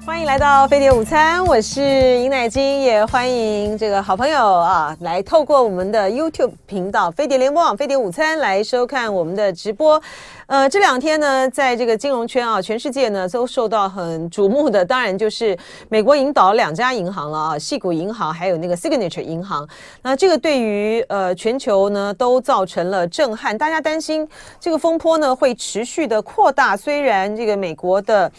[0.00, 1.80] 欢迎来到飞碟午餐，我是
[2.18, 10.02] 尹乃菁，也欢迎这个好朋友啊来透过我们的 YouTube 频道飞碟联播网飞碟午餐来收看我们的直播。
[10.46, 15.56] 呃，这两天呢，在这个金融圈啊，全世界呢都受到很瞩目的，当然就是
[15.88, 19.68] 美国引导两家银行了啊，矽谷银行还有那个 Signature 银行。
[20.02, 24.28] 那这个对于呃全球呢都造成了震撼，大家担心
[24.58, 26.76] 这个风波呢会持续的扩大。
[26.76, 28.30] 虽然这个美国的。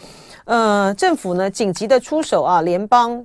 [0.44, 3.24] 呃，政府呢紧急的出手啊，联邦。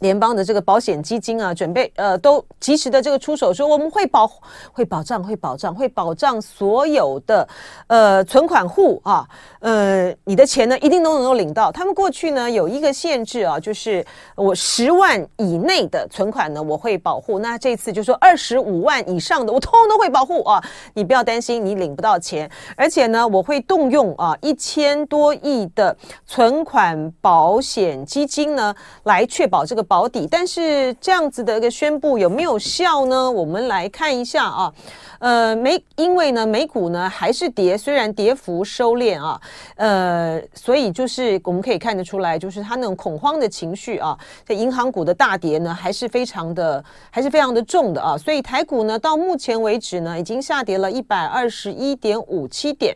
[0.00, 4.30] 联邦的这个保险基金啊，准备呃都及时的这个出手，说我们会保
[4.72, 7.46] 会保障会保障会保障所有的
[7.88, 11.72] 呃存款户啊，呃你的钱呢一定都能够领到。
[11.72, 14.04] 他们过去呢有一个限制啊，就是
[14.36, 20.62] 我十万以内的存款呢我会保护，那这次就说二十五万以上的我通通都会保护啊，
[20.94, 29.87] 你不要担心你领不到钱，而且呢我会动用啊一千多亿的存款保险基金呢来确保这个。
[29.88, 33.30] 保底，但是这样子的一个宣布有没有效呢？
[33.30, 34.72] 我们来看一下啊，
[35.18, 39.40] 呃，美因为呢美股呢还是跌，虽然跌幅收敛啊，
[39.76, 52.94] 呃，所以就是我们可以看得出来，就是它那种恐慌的情绪啊，这银行股的大跌呢还是非常的还是非常的重的啊，所以台股呢到目前为止呢已经下跌了一百二十一点五七点，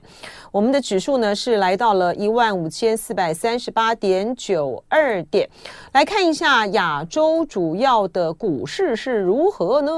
[0.51, 5.49] 我们的指数呢是来到了一万五千四百三十八点九二点，
[5.93, 6.82] 来看一下亚。
[6.83, 9.93] 亚洲主要的股市是如何呢？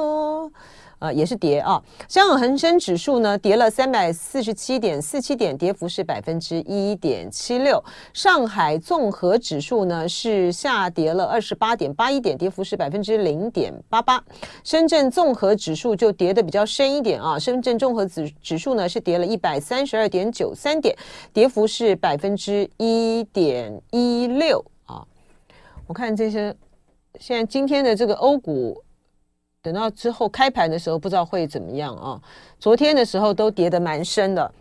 [0.99, 1.83] 呃，也是跌啊。
[2.09, 7.83] 香港恒生指数呢，跌了三百四十七点四七点，跌幅是百分之一点七六。
[8.13, 14.23] 上海综合指数呢是下跌了二十八点八一点，跌幅是百分之零点八八。
[14.63, 17.39] 深圳综合指数就跌得比较深一点啊。
[17.39, 20.95] 深圳综合指指数呢是跌了一百三十二点九三点，
[21.33, 25.03] 跌幅是百分之一点一六啊。
[25.87, 26.55] 我看这些。
[27.20, 28.83] 现在今天的这个欧股，
[29.63, 32.20] 等到之后开盘的时候，不知道会怎么样啊？
[32.58, 34.52] 昨天的时候都跌得蛮深的。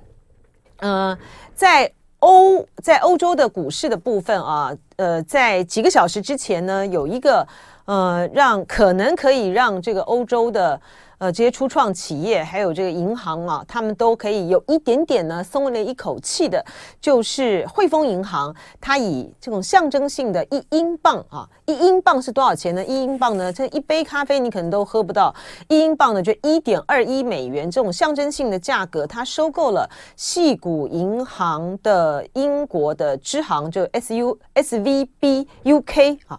[0.78, 1.18] 嗯、呃，
[1.56, 7.48] 在欧在欧洲的股市的部分啊，呃，在几个小时之前呢，有一个
[7.86, 10.80] 呃，让可能可以让这个欧洲的。
[11.24, 16.62] 呃，这些初创企业还有这个银行啊，他们都可以有一点点呢松了一口气的，
[17.00, 22.84] 就是汇丰银行，它以这种象征性的一英镑啊，一英镑是多少钱呢？
[22.84, 25.34] 一英镑呢，这一杯咖啡你可能都喝不到，
[25.70, 36.38] 一英镑呢就一点二一美元这种象征性的价格，它收购了矽谷银行的英国的支行，就 S U S V B U K 啊。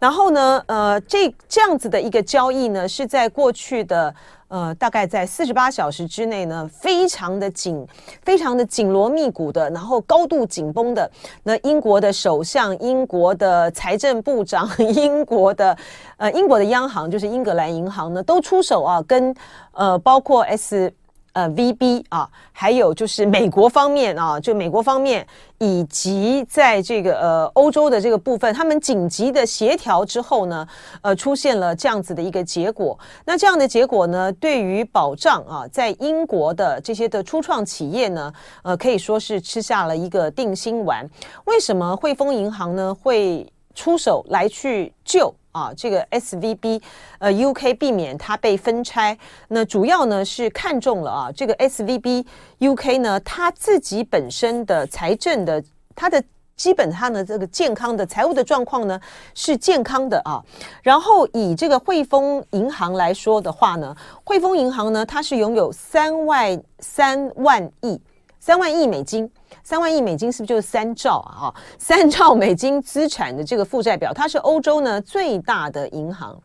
[0.00, 4.14] 然后呢，呃，这这样子的一个交易呢，是在过去的
[4.48, 7.86] 呃，大概在四十八小时之内呢，非常的紧，
[8.22, 11.10] 非常的紧锣密鼓的，然后高度紧绷的。
[11.42, 15.76] 那英国的首相、英国的财政部长、英国的
[16.16, 19.34] 呃，英国的央行就是英格兰银行呢，都出手啊，跟
[19.72, 20.92] 呃，包括 S。
[21.34, 25.26] 呃，VB 啊，还有就是美国方面啊，就美国方面
[25.58, 30.66] 以及在这个呃欧洲的这个部分，他们紧急的协调之后呢，
[31.02, 32.98] 呃，出现了这样子的一个结果。
[33.24, 41.04] 那这样的结果呢，对于保障啊，在英国的这些的初创企业呢，呃，可以说是吃下了一个定心丸。
[41.46, 45.34] 为什么汇丰银行呢会出手来去救？
[45.54, 46.82] 啊，这个 SVB，
[47.20, 49.16] 呃，UK 避免它被分拆，
[49.46, 52.26] 那主要呢是看中了啊，这个 SVB
[52.58, 55.62] UK 呢，它自己本身的财政的，
[55.94, 56.20] 它的
[56.56, 59.00] 基本上的这个健康的财务的状况呢
[59.32, 60.42] 是健康的啊。
[60.82, 68.00] 然后以这个汇丰银行来说的话呢，汇丰银行呢，它是拥有三万三万亿
[68.40, 69.30] 三万亿美金。
[69.62, 71.32] 三万亿美金是不是就是三兆啊？
[71.48, 76.38] 哈， 三兆美金资产的这个负债表，它是欧洲呢最大的银行。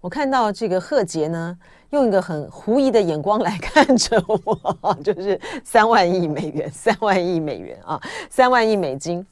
[0.00, 1.56] 我看到这个贺杰呢，
[1.90, 9.24] 用一个很狐疑的眼光来看着我， 就是三万亿美元， 三万亿美元啊，三万亿美金，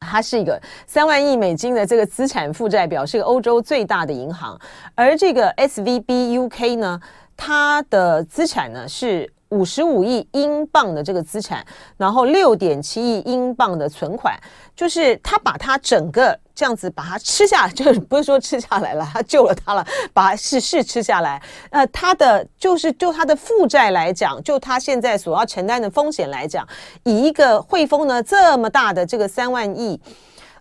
[0.00, 4.58] 它是一个三万亿美金的这个资产负债表，是个欧洲最大的银行。
[4.94, 7.00] 而这个 SVB UK 呢，
[7.36, 9.33] 它的资产呢是。
[9.54, 11.64] 五十五亿英镑的这个资产，
[11.96, 14.36] 然后六点七亿英镑的存款，
[14.74, 21.40] 就是他把它整个这样子把它吃下， 就是不是说吃下来了，他救了他了，把是是吃下来。
[21.70, 26.66] 呃，他的就是就他的负债来讲，就他现在所要承担的风险来讲，
[27.04, 30.00] 以一个汇丰呢这么大的这个三万亿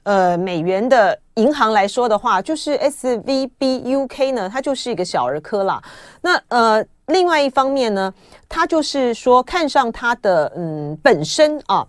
[0.04, 5.82] 呃美元的银行来说的话，就是 SVB UK 呢，它就是一个小儿科啦。
[6.22, 6.86] 那呃。
[7.08, 8.14] 另外一方面呢，
[8.54, 11.84] 他就是说看上他的嗯本身啊。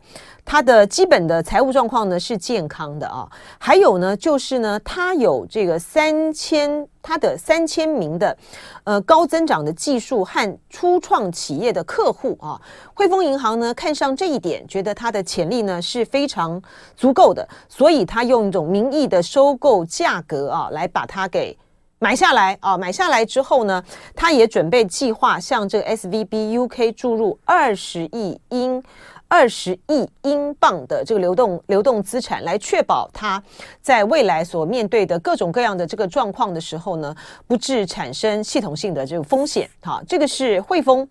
[0.46, 3.26] 他的基本的财务状况呢是健康的啊，
[3.58, 8.37] 还有呢就是呢，他有这个三千他的三千名的
[8.84, 12.61] 呃高增长的技术和初创企业的客户啊，
[12.93, 16.61] 汇丰银行呢看上这一点，觉得它的潜力呢是非常
[16.94, 21.56] 足够的，所以他用一种名义的收购价格啊来把它给
[21.99, 23.82] 买下来啊，买下来之后呢，
[24.14, 28.82] 他也准备计划向这个 SVB UK 注入二十亿英。
[29.26, 33.43] 二十亿英镑的这个流动流动资产，来确保它
[33.81, 37.12] 在未来所面对的各种各样的这个状况的时候呢，
[37.49, 39.69] 不致产生系统性的这个风险。
[39.82, 41.08] 好，这个是汇丰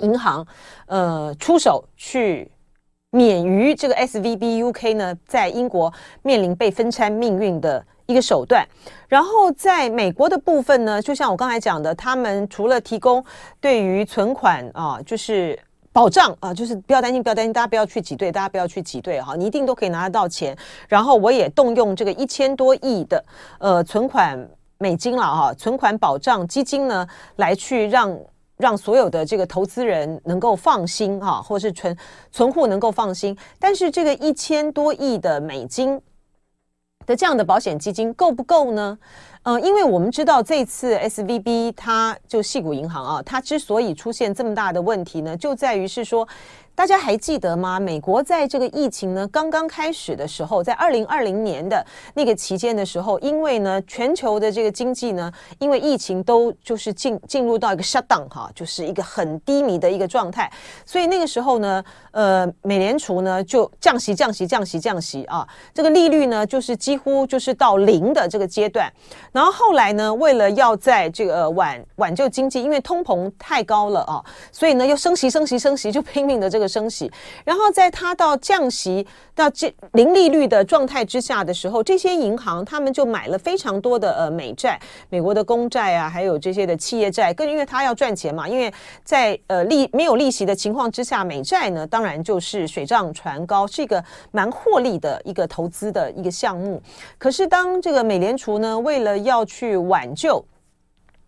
[0.00, 0.46] 银行
[0.86, 2.50] 呃出手去
[3.12, 5.90] 免于这个 SVB UK 呢在英国
[6.22, 8.66] 面临被分拆命运的一个手段。
[9.06, 13.24] 然后在美国的部分呢，就像我刚才讲的，他们除了提供
[13.60, 15.58] 对于存款啊，就是。
[15.94, 20.56] 保障啊，就是不要担心，不要担心，大家不要去挤兑，大家不要去挤兑哈，你一定都可以拿得到钱。
[20.88, 23.22] 然后我也动用这个一千多亿的
[23.58, 24.38] 呃存款
[24.78, 27.06] 美金了哈，存款保障基金呢，
[27.36, 28.10] 来去让
[28.62, 31.96] 让所有的这个投资人能够放心哈，或是存
[32.30, 33.36] 存户能够放心。
[33.58, 36.00] 但是这个一千多亿的美金
[37.04, 38.96] 的这样的保险基金够不够呢？
[39.44, 46.26] 呃，因为我们知道这次 SVB 它就矽谷银行啊，它之所以出现这么大的问题呢，就在于是说。
[46.74, 47.78] 大家还记得吗？
[47.78, 51.84] 美国在这个疫情呢刚刚开始的时候，在二零二零年的
[52.14, 60.50] 那个期间的时候，因为呢全球的这个经济呢，因为疫情都就是进进入到一个 shutdown 哈，就是一个很低迷的一个状态，
[60.86, 68.90] 所以那个时候呢，呃，美联储呢就降息、降息、降息、降息啊，这个利率呢就是几乎就是到零的这个阶段。
[69.32, 76.72] 然后后来呢，为了要在这个挽挽救经济，因为通膨太高了啊，所以呢又升息、升息、升息，就拼命的这个。
[76.72, 77.12] 升息，
[77.44, 84.80] 然后在它到降息到这零利率的状态之下的时候，这些银行他们就买了非常多的呃美债，
[85.10, 88.72] 美国的公债啊，还有这些的企业债，更因为它要赚钱嘛，因为
[89.04, 96.80] 在呃利没有利息的情况之下，美债呢当然就是水涨船高，是一个蛮获利的一个投资的一个项目。
[97.18, 100.44] 可是当这个美联储呢，为了要去挽救。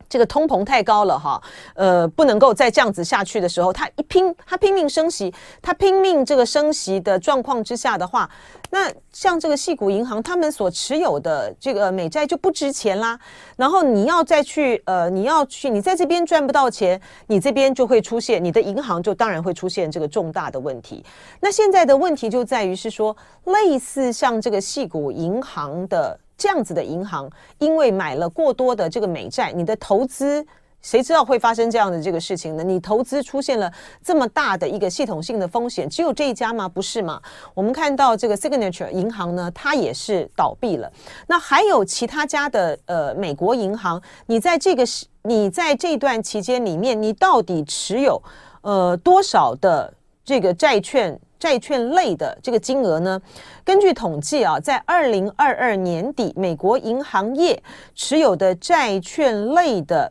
[0.06, 1.43] 这个通膨太高了哈，
[1.75, 8.31] 呃，不能够再这样子下去的时候，他一拼，他拼命升息，他拼命这个升息的状况之下的话，
[8.70, 13.19] 那像这个细谷银行，他们所持有的这个美债就不值钱啦。
[13.56, 21.05] 然后你要再去，呃，你要去，你在这边赚不到钱，你这边就会出现，你的银行就当然会出现这个重大的问题。
[21.41, 26.20] 那现在的问题就在于是说，类似像这个细谷银行的。
[26.36, 30.44] 这样子的银行，因为买了过多的这个美债，你的投资
[30.82, 32.62] 谁知道会发生这样的这个事情呢？
[32.62, 33.72] 你投资出现了
[34.02, 36.69] 这么大的一个系统性的风险，只有这一家吗？
[36.69, 37.19] 不是吗？
[37.54, 40.92] 我们看到这个 Signature 银行呢，它也是倒闭了。
[41.26, 48.22] 那还有其他家的呃美国银行，你在这个时，你在这段期间里面，你到底持有
[48.60, 51.19] 呃多少的这个债券？
[51.44, 53.20] 债券类的这个金额呢，
[53.62, 57.62] 根据统计啊，在二零二二年底，美国银行业
[57.94, 60.11] 持有的债券类的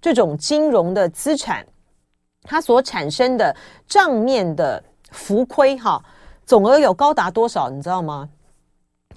[0.00, 1.66] 这种金融的资产，
[2.44, 3.52] 它所产生的
[3.88, 4.80] 账面的
[5.10, 6.00] 浮亏哈，
[6.46, 7.68] 总额有高达多少？
[7.68, 8.28] 你知道吗？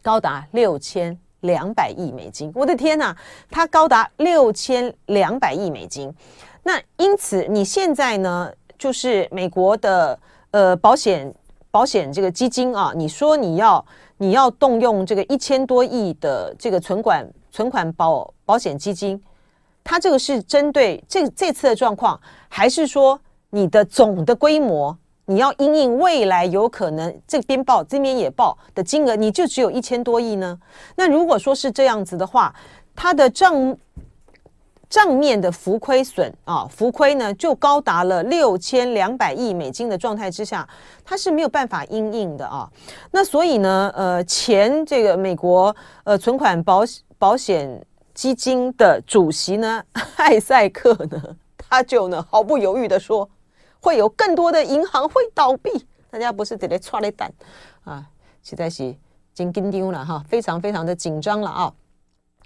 [0.01, 2.51] 高达六千两百亿美金！
[2.55, 3.15] 我的天呐，
[3.51, 6.11] 它高达六千两百亿美金。
[6.63, 11.31] 那因此，你现在呢，就是美国的呃保险。
[11.71, 13.83] 保险这个基金啊，你说你要
[14.17, 19.19] 你要动用这个一千多亿的这个存款存款保保险基金，
[19.83, 30.59] 它这个是针对这这次的状况，还是说你的总的规模你要因应未来有可能这边报这边也报的金额，你就只有一千多亿呢？
[30.95, 32.53] 那如果说是这样子的话，
[32.95, 33.77] 它的账。
[34.91, 40.67] 账面的浮亏损啊，浮亏呢就高达了六千两百亿美金的状态之下，
[41.05, 42.69] 它是没有办法应应的啊。
[43.09, 46.81] 那所以呢，呃，前这个美国呃存款保
[47.17, 47.81] 保险
[48.13, 49.81] 基金的主席呢，
[50.17, 53.29] 艾塞克呢， 他就呢毫不犹豫的说，
[53.79, 55.87] 会有更多的银行会倒闭。
[56.09, 57.31] 大家不是得来抓雷蛋
[57.85, 58.05] 啊，
[58.43, 58.93] 实在是
[59.33, 61.73] 紧紧张了哈，非常非常的紧张了啊。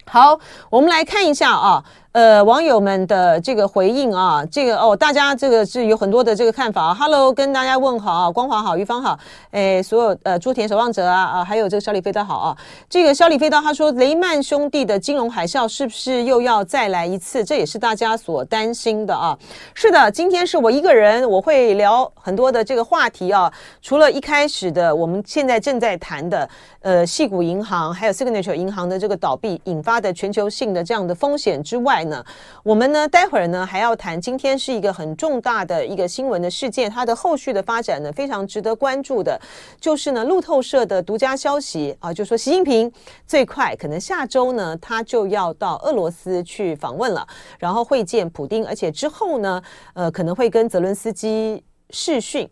[0.08, 0.38] 好，
[0.70, 1.82] 我们来看一下啊。
[2.12, 6.94] 呃，网友们的这个回应啊，这个哦，大家这个是有很多的这个看法啊。
[6.94, 9.18] Hello，跟大家问好啊，光华好，于芳好，
[9.50, 12.56] 哎，所有呃，朱田守望者啊啊，还有这个小李飞刀好啊。
[12.88, 17.44] 这个小李飞刀他说，雷曼兄弟的金融海啸是不是又要再来一次？
[17.44, 19.38] 这也是大家所担心的啊。
[19.74, 23.52] 是的，今天是我一个人，我会聊很多的这个话题啊。
[23.82, 26.48] 除了一开始的我们现在正在谈的
[26.80, 32.06] 呃，细谷银行还有 Signature 银行的这个倒闭引发的全球性的这样的风险之外。
[32.06, 32.24] 呢，
[32.62, 39.40] 我们呢，待会儿呢还要谈，今天是一个很重大的一个新闻的事件，它的后续的发展呢非常值得关注的，
[39.80, 42.90] 就是呢路透社的独家消息啊，就说习近平
[43.26, 47.26] 最快可能下周呢他就要到俄罗斯去访问了，
[47.58, 49.60] 然后会见普丁，而且之后呢，
[49.94, 52.48] 呃可能会跟泽伦斯基视讯，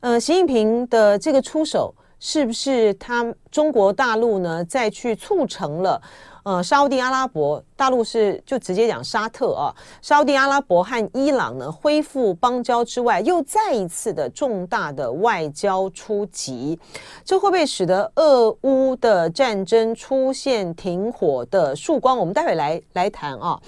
[0.00, 6.00] 呃，习近平的这个出手是不是他中国大陆呢再去促成了？
[6.46, 16.78] 呃，沙地阿拉伯大陆是就直接讲沙特啊，沙地阿拉伯和伊朗呢恢复邦交之外，又再一次的重大的外交出击，
[17.24, 22.16] 这会不会使得俄乌的战争出现停火的曙光？
[22.16, 23.60] 我们待会来来谈啊。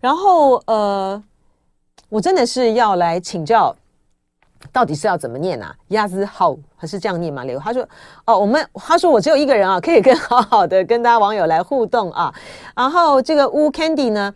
[0.00, 1.22] 然后呃，
[2.08, 3.76] 我真的是要来请教。
[4.70, 5.74] 到底是要怎么念啊？
[5.88, 7.44] 鸭子号还是这样念吗？
[7.44, 7.86] 刘他说
[8.24, 12.32] ：“哦，我们他说我只有一个人啊，可以跟好好的跟大家网友来互动啊。
[12.76, 14.32] 然后这个乌 Candy 呢，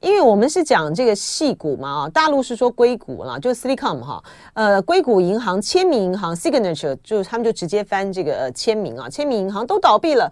[0.00, 4.22] 因为我们是讲这个矽谷嘛啊，大陆是说硅谷啦，就是 Silicon 哈，
[4.54, 10.30] 呃，硅谷银行、签名银行 Signature，就是他们就直接翻这个呃签名啊，签名银行都倒闭了，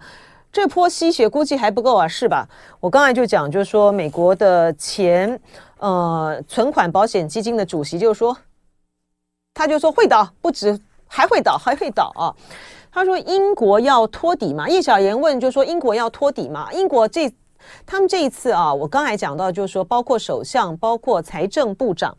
[0.51, 2.47] 这波吸血估计还不够啊，是吧？
[2.79, 5.39] 我刚才就讲，就是说美国的前
[5.79, 8.35] 呃存款保险基金的主席就说。”
[9.53, 12.33] 他就说会倒，不止还会倒，还会倒啊！
[12.91, 14.67] 他说英国要托底嘛？
[14.67, 16.71] 叶小言问，就说英国要托底嘛？
[16.73, 17.31] 英国这
[17.85, 22.15] 他们这一次啊，我刚才讲到，就是说包括首相，包括财政部长，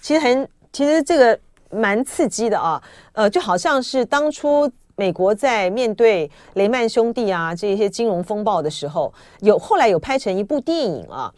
[0.00, 1.38] 其实很其实这个
[1.70, 2.82] 蛮刺激的啊。
[3.12, 11.32] 呃，就好像是当初美国在面对雷曼兄弟啊这些金融风暴的时候，有后来有拍成一部电影啊。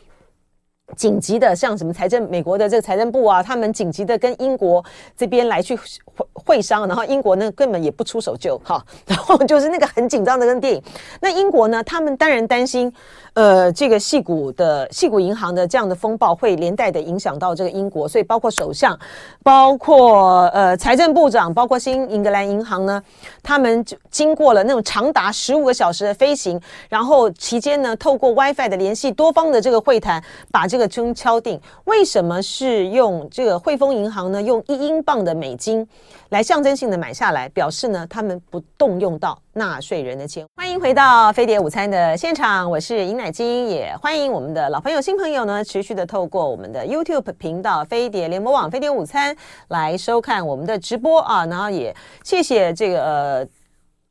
[0.97, 4.85] 紧急的，像什么财政，美国的这个财政部啊，他们紧急的跟英国
[5.17, 10.83] 这边来去会会商，然后英国呢根本也不出手救哈，然后就是那个很紧张的跟电影。
[11.21, 12.93] 那英国呢，他们当然担心，
[13.35, 18.99] 呃，这个矽谷的矽谷银行的这样的风暴会连带的影响到这个英国，所以包括首相，
[19.45, 23.01] 包括呃财政部长，包括新英格兰银行呢，
[23.45, 30.21] 他们就经过了那种长达十五个小时的飞行，然后期间呢，透过 WiFi 的联系，多方的这个会谈，
[30.51, 30.81] 把这个。
[30.81, 34.41] 这个钟敲定，为什么是用这个汇丰银行呢？
[34.41, 35.87] 用一英镑的美金
[36.31, 40.47] 来象征性的买下来，表示呢他们不动用到纳税人的钱。
[40.55, 49.37] 欢迎回到飞碟午餐的现场，我是尹乃菁，也欢迎我们的老朋友、新朋友呢，持续的透过我们的 YouTube 频道飞碟联盟网、飞碟午餐
[49.69, 51.45] 来收看我们的直播啊。
[51.47, 53.03] 然后也谢谢这个。
[53.03, 53.47] 呃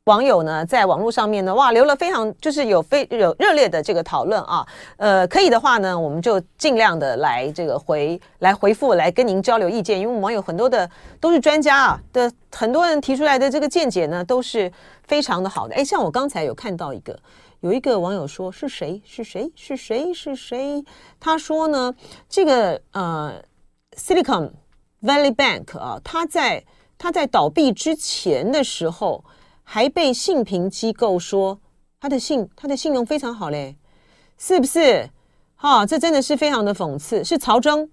[0.04, 4.66] 网友呢，在网络上面呢，哇，留了非常就是有非有热烈的这个讨论啊，
[4.96, 10.88] 呃，可以的话呢，我们就尽量的来这个回来回复，来跟您交流意见，因为网友很多的
[11.20, 14.72] 都是专家啊的，很多人提出来的这个见解呢，都是
[15.06, 15.74] 非常的好的。
[15.74, 17.16] 哎，像我刚才有看到一个，
[17.60, 19.00] 有一个网友说是谁？
[19.04, 19.52] 是谁？
[19.54, 20.14] 是谁？
[20.14, 20.82] 是谁？
[21.20, 21.94] 他说呢，
[22.26, 23.34] 这个呃
[23.96, 24.50] ，Silicon
[25.02, 26.64] Valley Bank 啊，他在
[26.96, 29.22] 他在倒闭之前的时候。
[29.72, 31.56] 还被信评机构说
[32.00, 33.76] 他的信他的信用非常好嘞，
[34.36, 35.08] 是不是？
[35.54, 37.22] 哈、这真的是非常的讽刺。
[37.22, 37.88] 是曹征，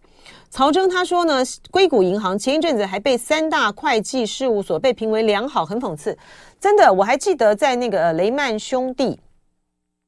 [0.49, 6.17] 曹征他说呢，硅谷银行前一阵子还被三大会计事务所被评为良好，很讽刺。
[6.59, 9.19] 真的，我还记得在那个雷曼兄弟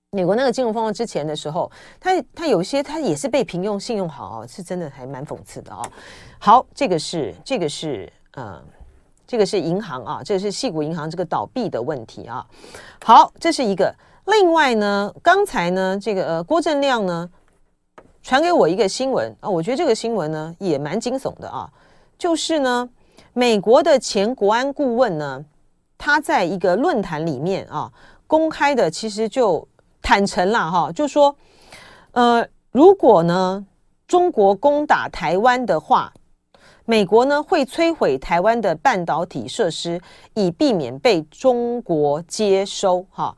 [0.09, 5.85] 美国那个金融风暴之前的时候，他他有些他也是被评用信用好，哦是真的还蛮讽刺的、哦。
[6.39, 8.59] 好，这个是这个是呃。
[9.29, 12.43] 这个是银行啊，这个是细谷银行这个倒闭的问题啊。
[13.05, 13.93] 好，这是一个。
[14.25, 17.29] 另外呢，刚才呢，这个呃郭正亮呢
[18.23, 21.69] 传给我一个新闻啊，我觉得这个新闻呢也蛮惊悚的啊。
[22.17, 22.89] 就是呢，
[23.33, 25.45] 美国的前国安顾问呢，
[25.95, 27.91] 他在一个论坛里面啊，
[28.25, 29.67] 公开的其实就
[30.01, 31.35] 坦诚了哈，就说
[32.13, 33.63] 呃，如果呢
[34.07, 36.11] 中国攻打台湾的话。
[36.89, 40.01] 美国呢会摧毁台湾的半导体设施，
[40.33, 43.05] 以避免被中国接收。
[43.11, 43.31] 哈，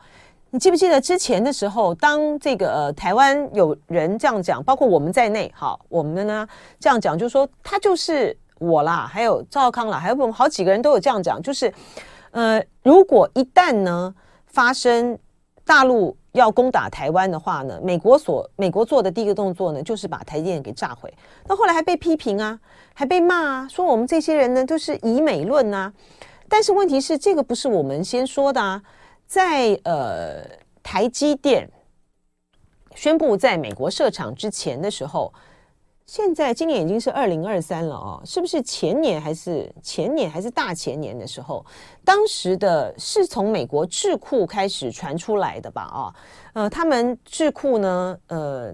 [0.51, 6.48] 你记不记得之前的时候，当这个台湾有人这样讲，包括我们在内，哈，我们的呢
[6.79, 11.74] 这样讲，就是说他就是我啦，还有赵康啦，还有我们好几个人都有这样讲，就是
[12.31, 14.15] 呃，如果一旦呢
[14.46, 15.20] 发生
[15.65, 21.13] 大陆要攻打台湾的话呢，美国所美国做的第一个动作呢，就是把台积电给炸毁。
[21.47, 22.59] 那后来还被批评啊，
[22.93, 25.91] 还被骂啊，说我们这些人呢都是以美论啊。
[26.47, 28.81] 但是问题是，这个不是我们先说的啊，
[29.27, 30.43] 在呃
[30.81, 31.69] 台积电
[32.95, 35.33] 宣布在美国设厂之前的时候。
[36.13, 41.65] 现在今年已经是二零二三了哦，是不是前年还是前年还是大前年的时候，
[42.03, 45.83] 当时的是从美国智库开始传出来的吧？
[45.83, 46.13] 啊，
[46.51, 48.73] 呃，他们智库呢，呃，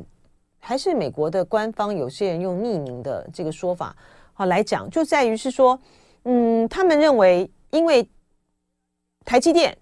[0.58, 3.96] 还是美国的官方，有些人用匿名的这个说法
[4.34, 5.80] 啊来讲，就在于是说，
[6.24, 8.10] 嗯，他们认为，因为
[9.24, 9.78] 台积电。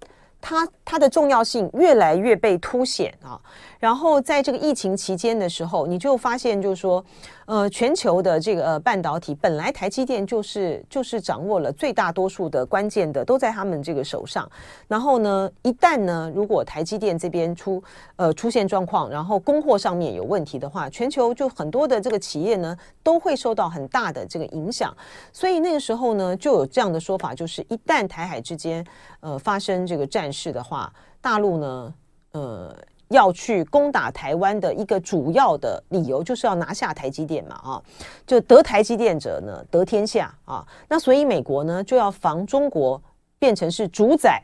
[0.48, 3.42] 它它的重要性越来越被凸显啊，
[3.80, 7.04] 然后在这个疫情期间的时候，你就发现就是说，
[7.46, 14.50] 呃，全球的这个呃半导体本来台积电就是就是掌握了最大多数的关键的都在他们这个手上，
[14.88, 17.84] 然后呢，一旦呢如果台积电这边出
[18.16, 24.96] 呃出现状况，然后供货上面有问题的话，全球就很多的这个企业呢都会受到很大的这个影响，
[25.32, 28.84] 所以那个时候呢就有这样的说法，就是一旦台海之间
[29.20, 31.94] 呃发生这个战事的话，大陆呢，
[32.32, 32.76] 呃，
[33.10, 37.82] 要去攻打台湾的一个主要的理由，就是要拿下台积电嘛，啊，
[38.26, 40.66] 就得台积电者呢，得天下啊。
[40.88, 43.02] 那所以美国呢，就要防中国
[43.38, 44.42] 变成是主宰，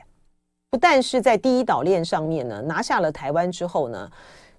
[0.69, 4.09] 不但是在第一岛链上面呢，拿下了台湾之后呢，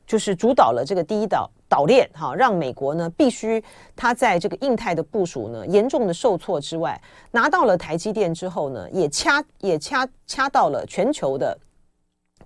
[0.07, 3.63] 就是主导了这个第一岛岛链，哈，让美国呢必须
[3.95, 11.57] 它在这个印太的部署呢严重的受挫之外，拿到了台积电之后呢，也掐也掐掐到了全球的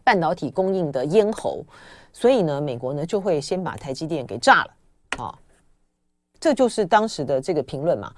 [0.06, 1.64] 半导体供应的咽喉，
[2.12, 5.34] 所以呢，美国呢就会先把台积电给炸了，啊，
[6.38, 8.12] 这就是当时的这个评论嘛。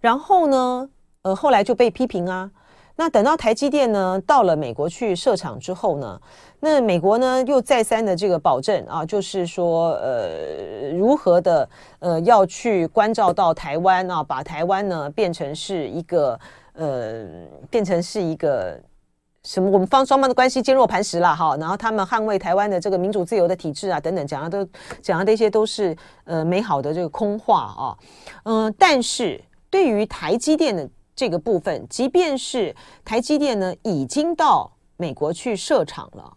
[0.00, 0.90] 然后呢，
[1.22, 2.50] 呃，后来就被批评啊。
[2.96, 6.20] 那等到台积电呢到了美国去设厂之后呢，
[6.58, 11.68] 那美国呢又再三的这个保证啊，就是说呃如何的
[12.00, 16.40] 呃要去关照到台湾啊，把台湾呢变成是一个
[16.72, 17.24] 呃
[17.70, 18.76] 变成是一个
[19.48, 19.70] 什么？
[19.70, 21.56] 我们方双方的关系坚若磐石了哈。
[21.56, 27.96] 然后他们捍卫台湾的这个民主自由的体制啊等等，讲的都讲的这些都是呃美好的这个空话啊。
[28.44, 30.88] 嗯、但是对于台积电的。
[31.18, 32.72] 这个部分，即便是
[33.04, 36.32] 台积电呢已经到美国去设厂了，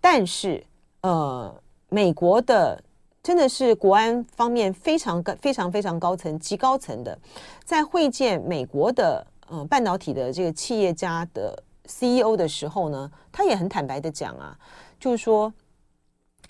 [0.00, 0.64] 但是
[1.00, 1.52] 呃，
[1.88, 2.80] 美国的
[3.20, 7.18] 真的是国安方面非常高、非常非常高层、极高层的，
[7.64, 14.56] 在会见美国的呃半导体的这个企业家的 CEO 的时候呢，他也很坦白的讲啊，
[14.98, 15.52] 就是说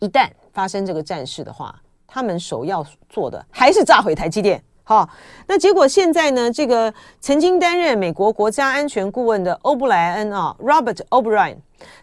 [0.01, 1.75] 一旦发生这个战事的话，
[2.07, 4.63] 他们首要做的还是炸毁台积电。
[4.85, 5.09] 好，
[5.47, 6.51] 那结果现在呢？
[6.51, 11.57] 这个曾经担任美国国家安全顾问的欧布莱恩啊，Robert O'Brien，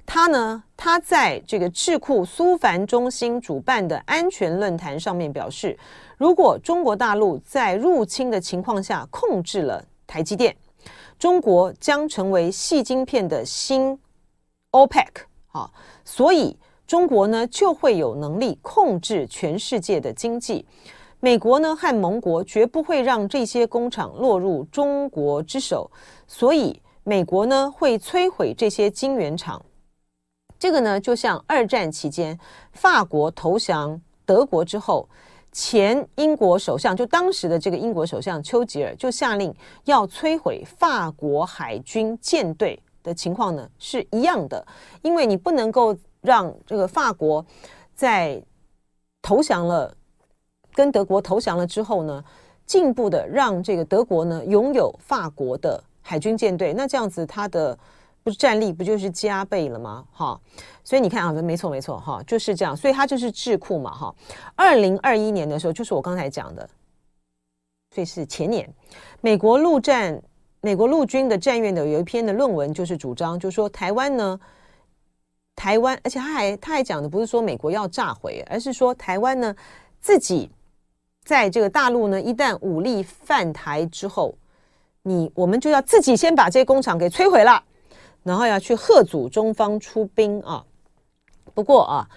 [0.06, 5.78] 他呢，他在这个智库苏凡中心主办的安全论坛上面表示，
[6.18, 10.56] 如果中国大陆在入侵的情况下控制了台积电，
[11.20, 14.00] 中国将成为细晶片的新
[14.72, 15.08] OPEC。
[15.48, 15.74] 好，
[16.06, 20.66] 所以中国呢就会有能力控制全世界的经济。
[21.20, 25.92] 美国呢和盟国绝不会让这些工厂落入中国之手，
[26.26, 29.62] 所以美国呢会摧毁这些晶圆厂。
[30.58, 32.40] 这个呢就像二战期间
[32.72, 35.10] 法国投降德国之后，
[35.52, 39.54] 前英国首相就当时的这个英国首相丘吉尔就下令
[39.86, 44.66] 要摧毁法国海军舰队的情况呢是一样的，
[45.02, 47.46] 因为你不能够让这个法国
[47.96, 48.42] 在
[49.22, 49.94] 投降了。
[50.72, 52.24] 跟德国投降了之后呢，
[52.66, 57.78] 进一步的让这个德国呢拥有法国的海军舰队，那这样子它的
[58.24, 60.06] 不是战力不就是加倍了吗？
[60.12, 60.40] 哈，
[60.84, 64.16] 所以你看啊，没错没错哈，就是这样，所以它就是智库嘛哈。
[64.56, 66.70] 二零二一年的时候，就是我刚才讲的，
[67.94, 68.72] 所以是前年，
[69.22, 70.22] 美国陆战
[70.62, 74.40] 美国陆军的战院的有一篇的论文，就是主张，就是说台湾呢，
[75.56, 79.56] 台湾，而且他还他还讲的不是说美国要炸毁，而是说台湾呢
[80.00, 80.50] 自己。
[81.26, 84.34] 在这个大陆呢，一旦武力犯台之后，
[85.04, 87.62] 你我们就要自己先把这些工厂给摧毁了，
[88.24, 90.64] 然后要去贺阻中方出兵啊。
[91.54, 92.10] 不过啊，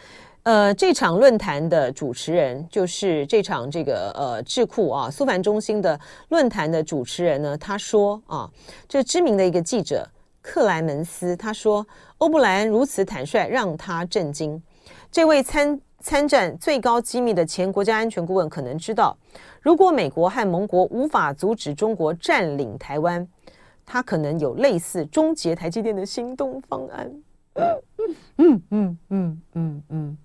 [0.42, 8.50] 呃，这场论坛的主持人就是这场这个呃智库啊苏凡中心的论坛的主持人呢，他说啊，
[8.88, 10.08] 这知名的一个记者
[10.40, 11.86] 克莱门斯他说，
[12.18, 14.62] 欧布莱恩如此坦率，让他震惊。
[15.10, 15.80] 这位参。
[16.04, 19.16] 参战最高机密的前国家安全顾问可能知道，
[19.60, 23.24] 如果美国和盟国无法阻止中国占领台湾，
[23.84, 27.12] 他可能有类似终结台积电的行动方案。
[27.54, 30.18] 嗯嗯嗯嗯嗯。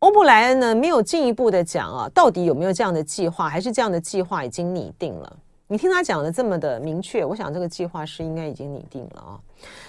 [0.00, 5.36] 欧布莱恩呢，没有进一步的讲啊，到底有没有这样的计划，还是这样的计划已经拟定了？
[5.66, 9.40] 你听他讲的这么的明确，我想这个计划是应该已经拟定了啊。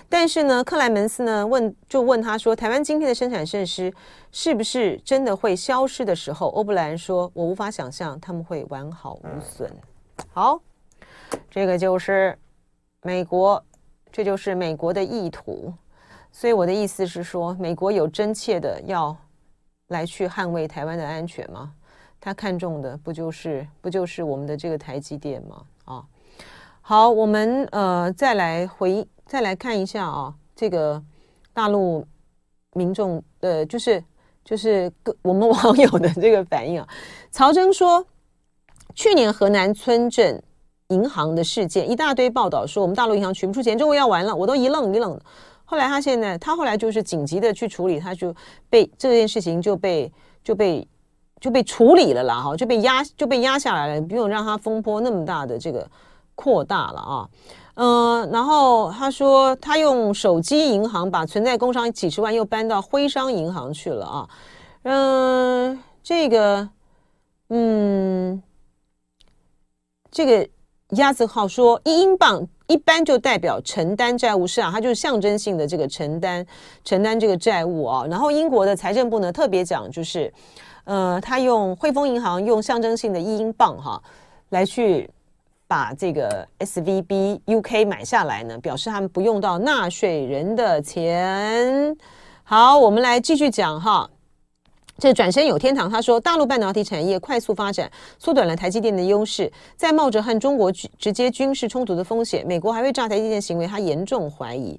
[0.09, 3.93] 但是呢，克莱门斯呢问就问他说，台湾晶片的生产设施
[4.31, 9.71] 是不是真的会消失的时候，欧布莱恩说，我无法想象他们会完好无损。
[10.33, 10.59] 好，
[11.49, 12.37] 这个就是
[13.01, 13.63] 美国，
[14.11, 15.73] 这就是美国的意图。
[16.31, 19.15] 所以我的意思是说，美国有真切的要
[19.87, 21.73] 来去捍卫台湾的安全吗？
[22.21, 25.65] 他看中的不就是不就是我们的这个台积电吗？
[25.85, 26.05] 啊，
[26.81, 31.01] 好，我们呃再来回再来看一下啊，这个
[31.53, 32.05] 大陆
[32.73, 34.03] 民众的，就是
[34.43, 36.87] 就是各我们网友的这个反应啊。
[37.31, 38.05] 曹征说，
[38.93, 40.43] 去年河南村镇
[40.89, 45.21] 银行的事件，一大堆报道说我们大陆银行取不出钱，中国要完了，我都一愣一愣的。
[45.63, 48.33] 后来他现在，他后来就是紧急的去处理，他就
[48.71, 50.11] 被这件事情就被
[50.43, 50.87] 就被
[51.39, 55.87] 就被处理了啦，哈，就被压就被压下来了，不用让他风波那么大的这个
[56.33, 57.29] 扩大了啊，
[57.75, 64.29] 嗯、然后他说他用手机银行把存在工商几十万又搬到徽商银行去了啊，
[64.81, 66.67] 嗯、这个，
[67.49, 68.41] 嗯，
[70.09, 70.49] 这个
[70.91, 72.47] 鸭子号说一英镑。
[72.67, 76.45] 一般就代表承担债务是啊，它就是象征性的这个承担
[76.85, 78.05] 承担这个债务啊。
[78.07, 80.31] 然后英国的财政部呢特别讲，就是
[80.83, 83.99] 呃，他用汇丰银行用象征性的一英镑哈、
[84.49, 85.09] 来去
[85.67, 91.97] 把这个 SVB UK 买下来呢，表示他们不用到纳税人的钱。
[92.43, 94.07] 好，我们来继续讲哈。
[94.99, 104.77] 这转身有天堂，他说，大陆半导体产业快速发展，缩短了台积电的优势，在冒着和中国直接军事冲突的风险，美国还会炸台积电行为，他严重怀疑。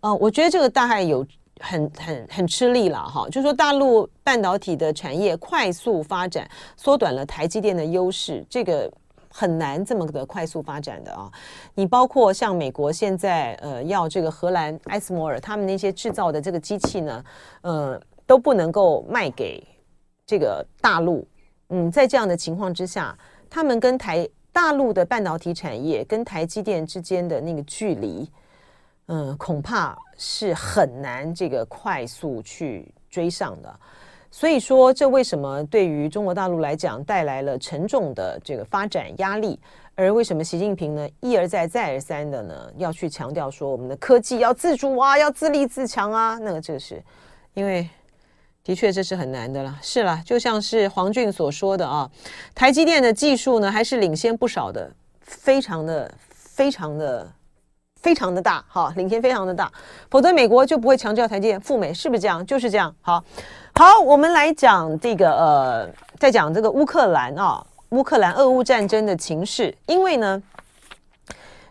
[0.00, 1.24] 呃，我觉得这个大概有
[1.60, 8.90] 很很很吃力了哈，就是说大陆半导体的产业快速发展，缩短了台积电的优势，这个
[9.28, 11.30] 很难这么的快速发展的啊。
[11.74, 17.24] 你包括像美国现在呃要这个荷兰埃斯摩尔他们那些制造的这个机器呢，
[17.60, 18.02] 呃。
[18.32, 19.62] 都不能够卖给
[20.24, 21.28] 这个大陆，
[21.68, 23.14] 嗯，在这样的情况之下，
[23.50, 28.26] 他们跟台大陆的半导体产业跟台积电之间的那个距离，
[29.08, 33.80] 嗯，恐怕是很难这个快速去追上的。
[34.30, 39.60] 所以说，这为什么对于中国大陆来讲带来了沉重的这个发展压力？
[39.94, 46.38] 而为什么习近平呢一而再再而三的呢要去强调说我们的科技要自主啊，要自立自强啊？
[46.40, 47.02] 那个这是
[47.52, 47.86] 因为。
[48.64, 49.76] 的确，这是很难的了。
[49.82, 52.08] 是了，就像是黄俊所说的啊，
[52.54, 54.88] 台积电的技术呢，还是领先不少的，
[55.20, 57.28] 非常的、非常的、
[58.00, 59.70] 非常的大，哈，领先非常的大。
[60.08, 62.46] 否则美国就不会强调台积电赴美，是不是这样？
[62.46, 62.94] 就是这样。
[63.00, 63.24] 好，
[63.74, 70.40] 好，我们来讲这个呃，再讲这个乌克兰啊，乌克兰俄乌战争的情势，因为呢，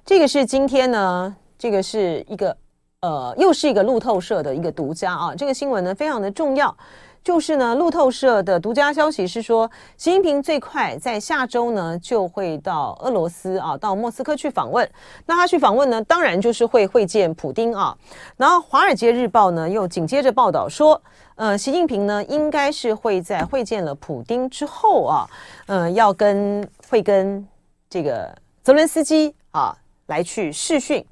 [0.06, 2.58] 这个是今天呢，这个是一个。
[3.02, 6.78] 呃，又是一个路透社的一个独家啊，这个新闻呢非常的重要，
[7.24, 14.88] 就是呢路透社的独家消息是说，习近平最快在下周呢就会到俄罗斯啊，到莫斯科去访问。
[15.26, 17.98] 那他去访问呢，当然就是会会见普丁啊。
[18.38, 21.02] 然后《华尔街日报》呢又紧接着报道说，
[21.34, 25.28] 呃，习近平呢应该是会在会见了普丁之后啊，
[25.66, 27.44] 呃，要跟会跟
[27.90, 31.04] 这个泽伦斯基啊来去试训。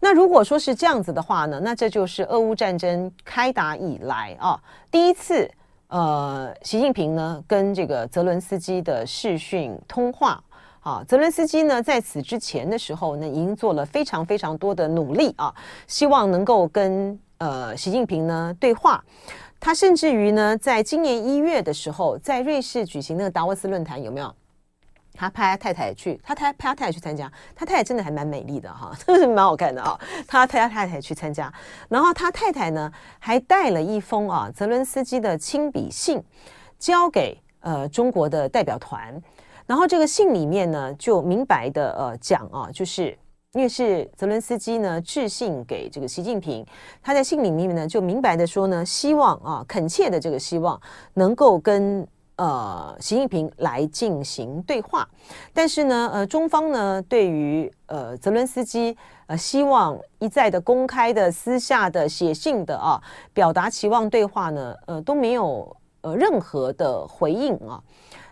[0.00, 4.58] 那如果说是这样子的话呢，那这就是俄乌战争开打以来啊
[4.90, 5.50] 第一次，
[5.88, 10.42] 呃，习近平呢跟这个泽伦斯基的视讯通话
[10.80, 11.04] 啊。
[11.06, 15.52] 泽伦斯基呢在此之前的时候呢，已经做了非常非常多的努力啊，
[15.86, 19.02] 希望能够跟呃习近平呢对话。
[19.60, 24.32] 他甚至于呢，在今年一月的时候，在瑞士举行那个达沃斯论坛，有没有？
[25.18, 29.98] 他派他太太去，他太派他太太去参加，他太太真的还蛮美丽的哈， 真是蛮好看的啊。
[30.28, 31.52] 他派他太太去参加，
[31.88, 36.22] 然后他太太呢还带了一封啊泽伦斯基的亲笔信
[36.78, 39.20] 交给呃中国的代表团，
[39.66, 43.18] 然后这个信里面呢就明白的呃讲啊，就是
[43.54, 46.64] 因为是泽伦斯基呢致信给这个习近平，
[47.02, 50.80] 他在信里面呢就明白的说呢，希望啊恳切的这个希望
[51.14, 52.06] 能够跟。
[52.38, 55.06] 呃，习近平来进行对话，
[55.52, 58.96] 但是呢，呃，中方呢对于呃泽伦斯基
[59.26, 67.82] 呃希望一再的公开的、私下的、写信的啊，表达期望对话呢，呃都没有呃任何的回应啊。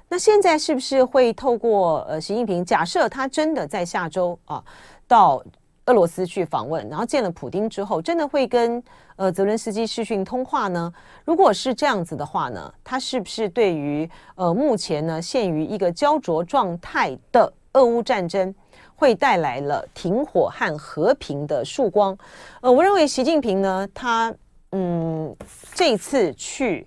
[0.08, 4.62] 那现在是不是会透过呃习近平，假设他真的在下周啊
[5.08, 5.42] 到
[5.86, 8.82] 俄罗斯去访问，然后见了普丁之后，真的会跟
[9.16, 10.92] 呃泽伦斯基视讯通话呢？
[11.24, 18.54] 如果是这样子的话呢，他是不是对于呃目前呢陷于一个胶着状态的俄乌战争，
[18.94, 22.16] 会带来了停火和和平的曙光？
[22.60, 24.34] 呃，我认为习近平呢，他
[24.72, 25.34] 嗯
[25.72, 26.86] 这次去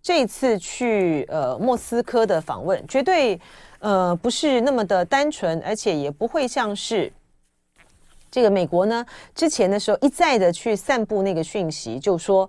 [0.00, 3.40] 这次去呃莫斯科的访问，绝对。
[3.80, 7.12] 呃，不是那么的单纯，而且也不会像是
[8.36, 9.02] 这个美国呢
[9.34, 12.46] 之前的时候一再的去散布那个讯息，就说，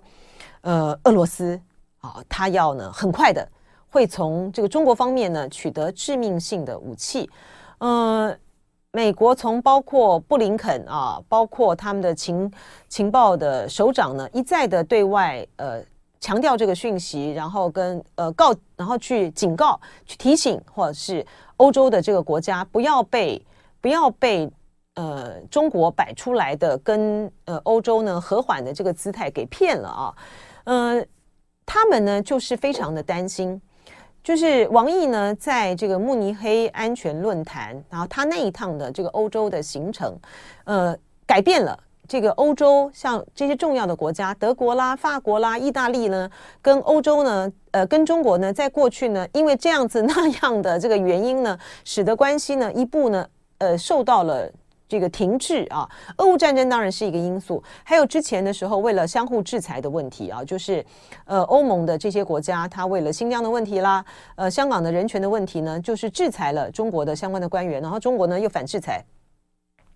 [0.60, 1.58] 呃，俄罗斯
[2.02, 3.48] 啊，他要呢很快的
[3.88, 7.26] 会从这个中国方面呢取得致命性的武器。
[7.78, 8.36] 呃，
[8.90, 12.52] 美国从包括布林肯啊，包括他们的情
[12.90, 15.82] 情报的首长呢，一再的对外呃。
[16.20, 21.24] 强调这个讯息，然后跟呃告，然后去警告、去提醒，或者是
[21.58, 23.40] 欧洲的这个国家不要被
[23.80, 24.50] 不要被
[24.98, 30.14] 呃中国摆出来的跟呃欧洲呢和缓的这个姿态给骗了啊。
[30.64, 31.04] 呃，
[31.64, 33.60] 他们呢就是非常的担心，
[34.24, 40.18] 就是王毅呢在这个慕尼黑安全论坛，然后他那一趟的这个欧洲的行程，
[40.64, 41.78] 呃，改变了。
[42.08, 46.30] 这个欧洲像这些重要的国家，德国啦、法国啦、意大利呢，
[46.62, 54.50] 跟欧洲呢，呃，跟中国呢，在过去呢，因为这样子那样的这个原因呢，使得关系呢一步呢，呃，受到了
[54.88, 55.88] 这个停滞啊。
[56.16, 60.84] 俄乌战争当然是一个因素，还有之前的时候为了相互制裁的问题啊，就是
[61.24, 64.04] 呃，欧盟的这些国家，他为了新疆的问题啦，
[64.36, 69.04] 呃，香港的人权的问题呢，就是制裁了中国的相关的官员，然后中国呢又反制裁。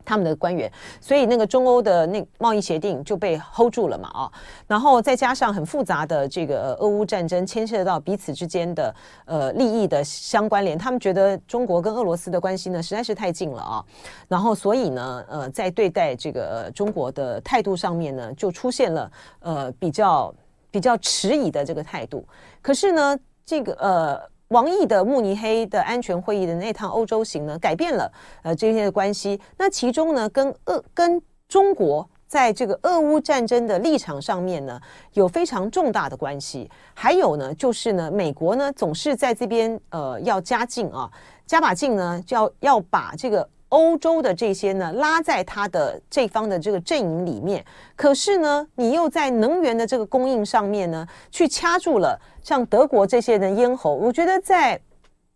[0.04, 4.32] 他们的官员，所以那个中欧的那贸易协定就被 hold 住了嘛啊，
[4.66, 13.84] 然后再加上很复杂的这个俄乌战争，牵涉到彼此之间的呃利益的相关联，他们觉得中国跟俄罗斯的关系呢实在是太近了啊，
[14.28, 19.10] 然后所以呢呃在对待这个中国的态度上面呢就出现了
[19.40, 20.34] 呃比较
[20.70, 22.26] 比较迟疑的这个态度，
[22.60, 24.31] 可是呢这个呃。
[24.52, 28.12] 王毅的慕尼黑的安全会议的那趟欧洲行呢，改变了
[28.42, 29.40] 呃这些的关系。
[29.56, 34.80] 那其中呢，跟俄跟中国在这个俄乌战争的立场上面呢，
[35.14, 36.70] 有非常重大的关系。
[36.94, 41.10] 还有呢，就是呢，美国呢总是在这边呃要加劲啊，
[41.46, 43.48] 加把劲呢，就要要把这个。
[43.72, 47.64] 欧洲的这些呢，拉在他的这方的这个阵营里面，
[47.96, 53.94] 可是呢，你又在能源的这个供应上面呢，去掐住了像德国这些的咽喉。
[53.94, 54.78] 我觉得在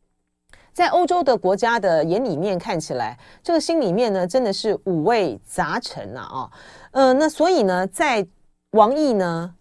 [0.75, 6.51] 在欧洲的国家的眼里面看起来，这个心里面呢，真的是五味杂陈呐啊，
[6.93, 8.27] 嗯、呃，那所以呢，在
[8.73, 9.55] 王毅呢，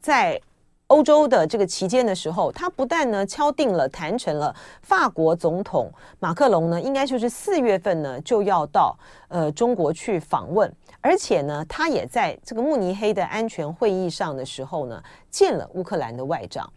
[0.00, 0.38] 在。
[0.92, 8.94] 欧洲的这个期间的时候，他不但呢敲定了谈成了，法国总统马克龙呢，应该就是四月份呢就要到
[9.28, 16.70] 呃中国去访问，而且呢，他也在这个慕尼黑的安全会议上的时候呢，见了乌克兰的外长。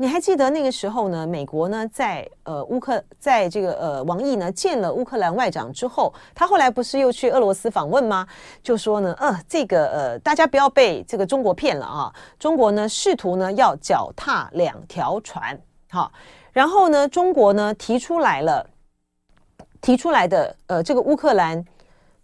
[0.00, 1.26] 你还记得那个时候呢？
[1.26, 8.24] 美国呢，在呃乌克，在这个呃王毅呢见了乌克兰外长之后，他后来不是又去俄罗斯访问吗？
[8.62, 12.14] 就说呢，呃，这个呃，大家不要被这个中国骗了啊！
[12.38, 16.12] 中国呢试图呢要脚踏两条船，好，
[16.52, 18.64] 然后呢，中国呢提出来了，
[19.80, 21.64] 提出来的呃这个乌克兰。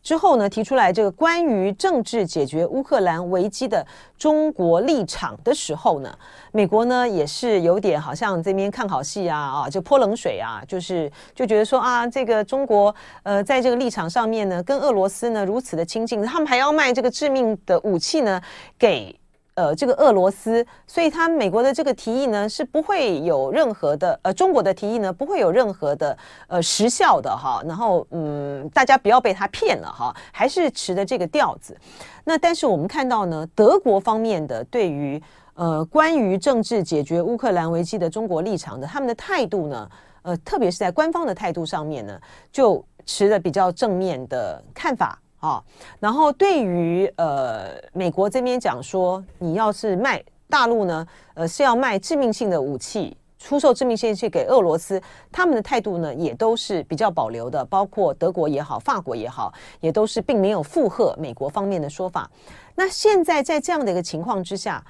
[0.04, 3.84] 之后呢，提出来这个关于政治解决乌克兰危机的
[4.18, 6.14] 中国立场的时候呢，
[6.52, 18.40] 美国呢也是有点好像这边看好戏啊啊，就泼冷水啊，就是就觉得说啊，这个中国呃在这个立场上面呢，跟俄罗斯呢如此的亲近，他们还要卖这个致命的武器呢
[18.78, 19.18] 给。
[19.54, 26.16] 呃，这个俄罗斯，所以他美国的这个提议呢是不会有任何的，呃，中国的提议呢不会有任何的
[26.48, 27.62] 呃实效的哈。
[27.64, 31.76] 然后嗯，大家不要被他骗了哈，还是持的这个调子。
[32.24, 35.22] 那但是我们看到呢，德国方面的对于
[35.54, 39.88] 呃关于政治解决乌克兰危机的中国立场的他们的态度呢，
[40.22, 45.16] 呃，特别是在官方的态度上面呢，就持的比较正面的看法。
[45.44, 45.62] 啊，
[46.00, 54.98] 然后对于呃美国这边讲说，你要是卖大陆呢，呃是要卖致命性的武器，出售致命性武器给俄罗斯，
[55.30, 62.30] 他们的态度呢也都是比较保留的，包括德国也好，法国也好，也都是并没有附和美国方面的说法。
[62.74, 64.82] 那现在在这样的一个情况之下，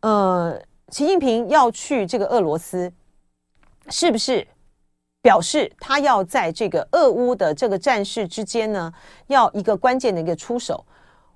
[0.00, 2.90] 呃，习近平要去这个俄罗斯，
[3.90, 4.46] 是不是？
[5.20, 8.92] 表示他要在这个俄乌的这个战事之间呢，
[9.26, 10.84] 要一个关键的一个出手。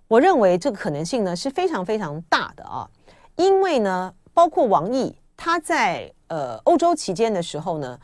[0.08, 2.88] 我认为这个可能性呢是非常非常大的啊，
[3.36, 7.98] 因为呢，包括王毅他在呃欧洲期间的时候呢，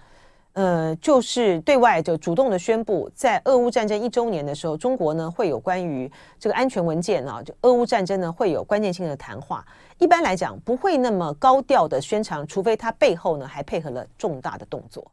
[0.55, 6.11] 呃，就是对外就主动的宣布，在俄乌战争一周年的时候，中国呢会有关于
[6.41, 9.65] 这个安全文件啊，就俄乌战争呢会有关键性的谈话。
[9.99, 15.11] 一般来讲，不会那么高调的宣传，除非他背后呢还配合了重大的动作。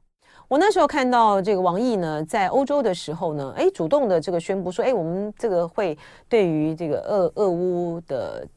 [0.48, 5.98] 我那时候看到这个王毅呢，在欧洲的时候呢，哎，主动的这个宣布说，哎，我们这个会
[6.30, 8.48] 对于这个俄俄乌的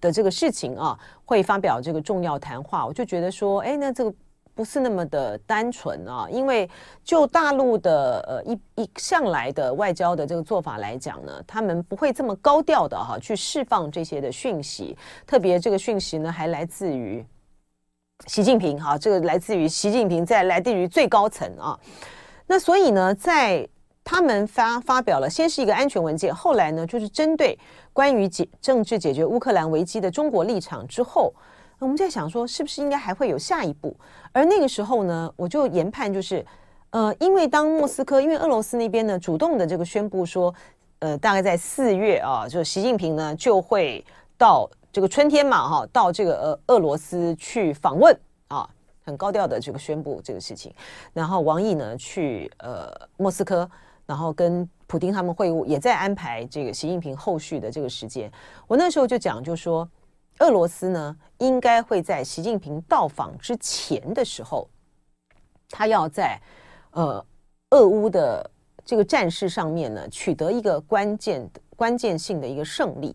[0.00, 2.84] 的这个事情啊，会发表这个重要谈话。
[2.84, 4.12] 我就觉得说，哎，那这个
[4.56, 6.68] 不是那么的单纯啊，因为
[7.04, 17.24] 就大陆的呃一一向来的外交的这个做法来讲呢，他们不会这么高调的哈、去释放这些的讯息，特别这个讯息呢还来自于。
[18.24, 21.78] 习近平哈，这个来自于习近平，在来自于最高层啊。
[22.46, 23.68] 那所以呢，在
[24.02, 27.56] 他们发发表了，先是一个安全文件，后来呢，就是针对
[27.92, 31.32] 关于解政治解决乌克兰危机的中国立场之后，
[31.78, 33.94] 我们在想说，是不是应该还会有下一步？
[34.32, 36.44] 而那个时候呢，我就研判就是，
[36.90, 40.52] 呃，因为当莫斯科，因为俄罗斯那边呢，主动的这个宣布说，
[41.00, 44.02] 呃，大概在四月啊，就习近平呢就会
[44.38, 44.68] 到。
[44.96, 48.66] 这个春天嘛，哈，到这个呃俄罗斯去访问啊，
[49.04, 50.74] 很高调的这个宣布这个事情。
[51.12, 53.70] 然后王毅呢去呃莫斯科，
[54.06, 58.32] 然后跟普丁他们会晤，也在安排这个习近平后续的这个时间。
[58.66, 59.86] 我那时候就讲，就说
[60.38, 64.66] 俄罗斯呢应该会在习近平到访之前的时候，
[65.68, 66.40] 他要在
[66.92, 67.22] 呃
[67.72, 68.50] 俄乌的
[68.82, 73.14] 这个战事上面呢取得一个关键的关键性的一个胜利。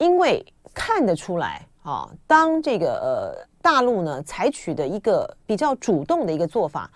[0.00, 6.90] 因为看得出来啊，当这个呃大陆呢采取的一个比较主动的一个做法，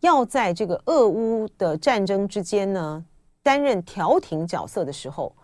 [0.00, 3.04] 要在这个俄乌的战争之间呢
[3.42, 5.34] 担任调停角色的时候，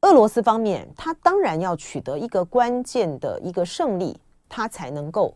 [0.00, 5.34] 俄罗斯方面他当然要取得一个关键的一个胜利，他才能够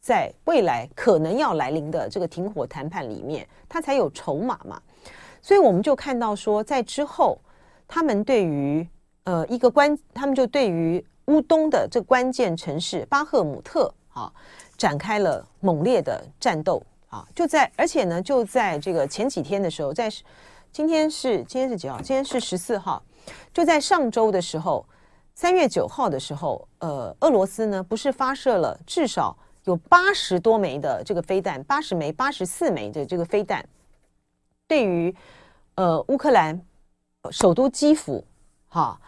[0.00, 4.80] 在未来可能要来临的这个停火谈判里面，他才有筹码嘛。
[5.42, 7.36] 所以我们就看到说，在之后
[7.88, 8.86] 他们对于。
[9.24, 14.32] 呃，一个关，他们就对于乌东的这关键城市巴赫姆特啊，
[14.76, 20.10] 展开了猛烈的战斗啊，就在而且呢，就在这个前几天的时候，在
[20.72, 21.98] 今天是今天是几号？
[21.98, 23.00] 今天是十四号，
[23.52, 24.84] 就在上周的时候，
[25.34, 33.64] 三月九号的时候，呃，俄罗斯呢不是发射了至少有八十多枚的这个飞弹，八十枚、八十四枚的这个飞弹，
[34.66, 35.14] 对于
[35.74, 36.60] 呃乌克兰
[37.30, 38.24] 首都基辅，
[38.68, 38.98] 哈。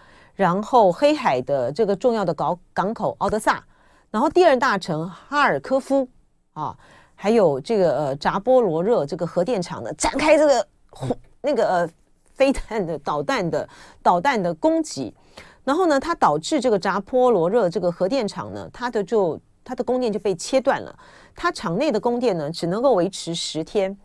[0.43, 3.63] 然后黑海的这个重要的港港口奥德萨，
[4.11, 6.09] 然后第二大城哈尔科夫
[6.53, 6.77] 啊，
[7.15, 10.67] 还有这个呃扎波罗热这个核电厂呢，展开这个
[11.43, 11.89] 那个呃
[12.35, 13.69] 飞弹的导弹的
[14.03, 15.15] 导弹的攻击，
[15.63, 20.93] 然后呢，它导致这个扎波罗热这个核电厂呢，它的就它的供电就被切断了，
[21.37, 23.97] 它厂内的供电呢只能够维持十天，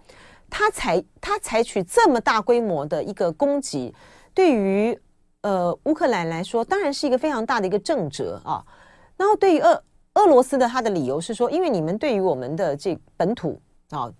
[0.51, 3.91] 它采它采取这么大规模的一个攻击，
[4.35, 4.95] 对于。
[5.41, 8.63] 呃，乌克兰来说，当然是一个非常大的一个震慑啊。
[9.15, 9.83] 然后，对于俄
[10.15, 13.59] 俄罗斯的他的理由是说，因为你们对于我们的这本土
[13.91, 14.11] 啊，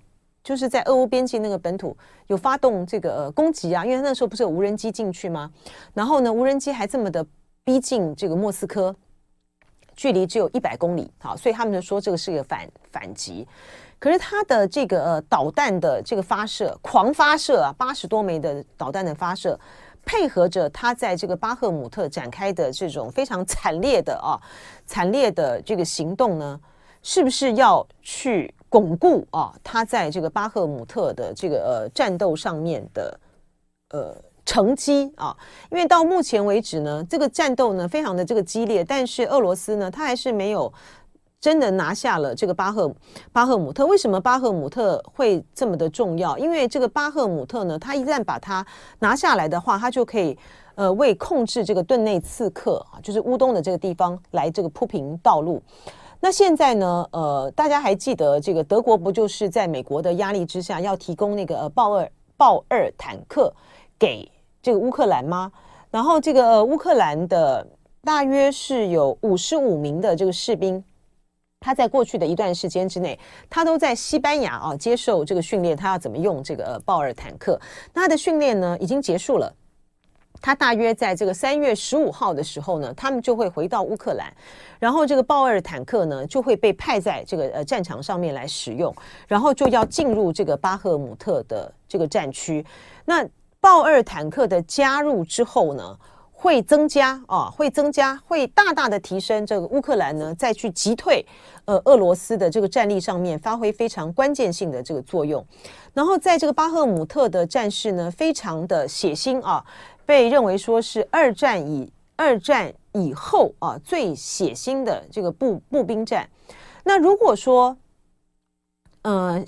[0.43, 5.51] 就是在俄乌边境那个本土有发动这个呃攻击啊，因为那时候不是有无人机进去吗？
[5.93, 7.25] 然后呢，无人机还这么的
[7.63, 8.95] 逼近这个莫斯科，
[9.95, 13.47] 距离只有一百公里，好，所以他们就说这个是一个反反击。
[13.99, 19.59] 可是他的这个呃导弹的这个发射，狂发射啊，八十多枚的导弹的发射。
[20.07, 24.39] 配合着他在这个巴赫姆特展开的这种非常惨烈的啊，
[24.85, 26.57] 惨烈的这个行动呢，
[27.03, 33.19] 是不是要去巩固啊他在这个巴赫姆特的这个呃战斗上面的
[33.89, 34.15] 呃
[34.45, 35.35] 成绩啊？
[35.69, 40.73] 因为到目前为止呢，这个战斗呢非常的这个激烈，但是俄罗斯呢，他还是没有。
[41.47, 42.93] 真的拿下了这个巴赫
[43.31, 46.37] 巴赫姆特，为什么巴赫姆特会这么的重要？
[46.37, 48.65] 因为这个巴赫姆特呢，它一旦把它
[48.99, 50.37] 拿下来的话，它就可以
[50.75, 55.63] 呃为控制这个顿内刺克啊，就是乌东的这个地方来这个铺平道路。
[56.19, 63.49] 那现在呢，呃，大家还记得这个德国不就是在美国的压力之下要提供那个呃豹二豹二坦克
[63.97, 64.29] 给
[64.61, 65.49] 这个乌克兰吗？
[65.89, 67.65] 然后这个乌克兰的
[68.03, 70.83] 大约是有五十五名的这个士兵。
[71.59, 77.59] 他在过去的一段时间之内，他都在西班牙啊接受这个训练，他要怎么用这个豹二坦克？
[77.93, 79.53] 那他的训练呢已经结束了，
[80.39, 84.31] 他大约在这个三月十五号的时候呢，他们就会回到乌克兰，
[84.79, 88.95] 然后这个豹二坦克呢就会被派在这个呃战场上面来使用，
[89.27, 92.65] 然后就要进入这个巴赫姆特的这个战区。
[93.03, 93.27] 那
[93.59, 95.97] 豹二坦克的加入之后呢，
[96.39, 101.25] 会增加啊，会增加，会大大的提升这个乌克兰呢再去击退
[101.65, 105.43] 呃俄罗斯的这个战力上面发挥非常关键性的这个作用。
[105.95, 109.65] 然后在这个巴赫姆特的战事呢，非常的血腥啊，
[110.05, 116.29] 被认为说是二战以二战以后啊最血腥的这个步步兵战。
[116.83, 117.75] 那如果说
[119.01, 119.43] 呃，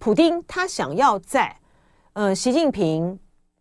[0.00, 1.54] 普丁他想要在
[2.14, 3.18] 呃习近平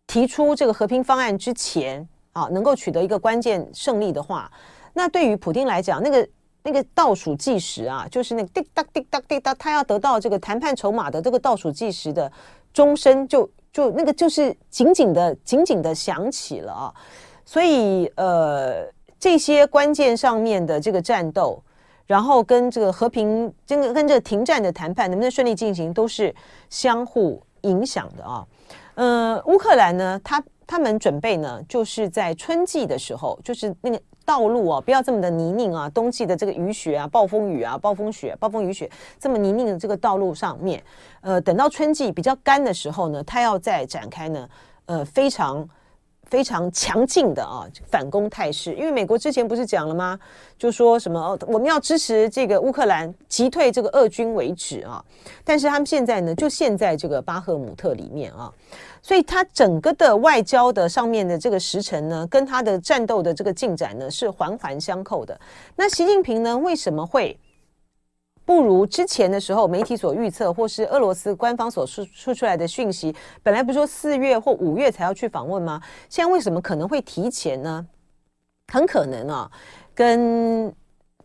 [0.08, 4.52] 提出这个和平方案之前啊，能够取得一个关键胜利的话，
[4.94, 6.28] 那对于普京来讲，那个
[6.62, 12.32] 那个倒数计时啊，就是那个滴答滴答滴答，他要得到这个谈判筹码的这个倒数计时的
[12.74, 16.94] 钟声，就就那个就是紧紧的紧紧的响起了啊。
[17.46, 18.86] 所以呃，
[19.18, 21.64] 这些关键上面的这个战斗。
[22.06, 26.36] 然后跟这个和平，这个跟这个停战的谈判能不能顺利进行，都是
[26.70, 28.46] 相互影响的啊。
[28.96, 35.90] 呃，乌克兰呢，他他们准备呢，就是在春季的时候，就是那个道路啊，不要这么的泥泞啊。
[35.90, 38.90] 冬季的这个雨雪啊，暴风雨啊，暴风雪、暴风雨雪
[39.20, 40.84] 这么泥泞的这个道路上面，
[41.22, 44.50] 呃，等到春季比较干的时候呢，他要再展开呢，
[44.86, 45.68] 呃，非常。
[46.34, 47.62] 非常强劲的啊
[47.92, 50.20] 反攻态势，因为美国之前不是讲了吗？
[50.58, 55.00] 就说什么我们要支持这个乌克兰击退这个俄军为止啊。
[55.44, 58.52] 但是他们现在呢，就陷在这个巴赫姆特里面啊，
[59.00, 65.40] 所以他整个的外交的上面的这个时程呢，跟他的战斗的这个进展呢是环环相扣的。
[65.76, 67.38] 那习近平呢，为什么会？
[68.46, 75.82] 不如之前的时候，媒体所预测，或是俄罗斯官方所出出出来的讯息，本来不是说四月或五月才要去访问吗？
[76.10, 77.88] 现在为什么可能会提前呢？
[78.68, 79.50] 很可能啊，
[79.96, 80.74] 跟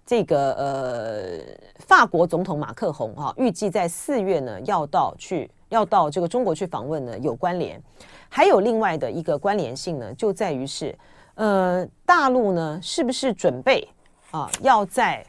[0.07, 1.41] 这个呃
[1.81, 7.83] 法国总统马克宏啊，预计在四月呢要到去要到这个中国去访问呢有关联。
[8.29, 10.97] 还有另外的一个关联性呢，就在于是
[11.35, 13.89] 呃大陆呢是不是准备
[14.31, 15.27] 啊要在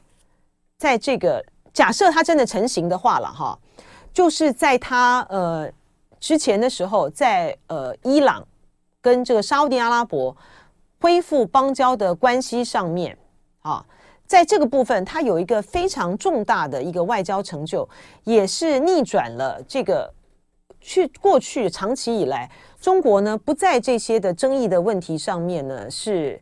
[0.78, 1.44] 在这个。
[1.80, 3.58] 假设他真的成型的话了哈，
[4.12, 5.72] 就是在他呃
[6.20, 8.46] 之前的时候，在呃伊朗
[9.00, 10.36] 跟这个沙乌地阿拉伯
[11.00, 13.18] 恢复邦交的关系上面
[13.62, 13.82] 啊，
[14.28, 17.88] 在这个部分，他有一个非常重大的一个外交成就，
[18.26, 20.14] 也是逆转了这个
[20.82, 22.52] 去过去长期以来
[22.82, 26.42] 中国呢不在这些的争议的问题上面呢是。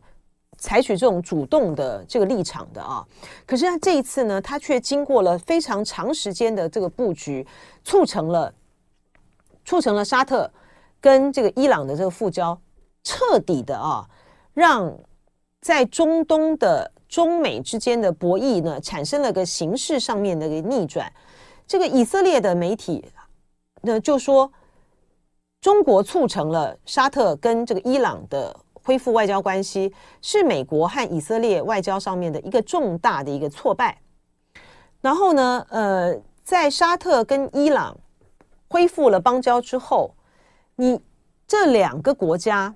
[0.58, 3.06] 采取这种主动的这个立场的啊，
[3.46, 7.46] 可是他这一次呢，他却经过了非常长时间的这个布局，
[7.84, 8.52] 促成了
[9.64, 10.50] 促成了沙特
[11.00, 12.60] 跟这个伊朗的这个复交，
[13.04, 14.04] 彻底的啊，
[14.52, 14.92] 让
[15.60, 21.12] 在中东的中美之间的博弈呢，产生了个形式上面的一个逆转。
[21.68, 23.04] 这个以色列的媒体
[23.82, 24.50] 呢就说，
[25.60, 28.56] 中国促成了沙特跟这个伊朗的。
[28.88, 33.98] 恢复外交关系是美国和以色列外交上面的一个重大的一个挫败。
[35.02, 37.94] 然后呢，呃，在沙特跟伊朗
[38.66, 40.14] 恢复了邦交之后，
[40.76, 40.98] 你
[41.46, 42.74] 这两个国家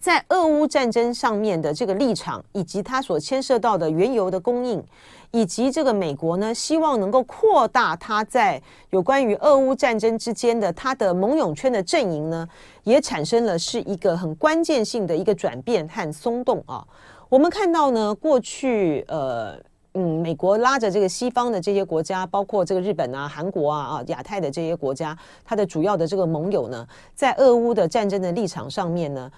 [0.00, 4.82] 在俄乌战争上面的这个立场，以及它所牵涉到的原油的供应。
[5.30, 8.60] 以及这个美国呢，希望能够扩大它在
[8.90, 12.48] 有关于俄乌战争之间的它的盟友圈的阵营呢，
[12.84, 16.82] 也产生了是一个很关键性的一个转变和松动啊。
[17.28, 19.58] 我们看到呢，过去呃
[19.92, 29.30] 嗯，美国拉着这个西方的这些国家，包括这个日本啊、韩国啊啊、亚太的这些国家，它的主要的这个盟友呢，在俄乌的战争的立场上面呢，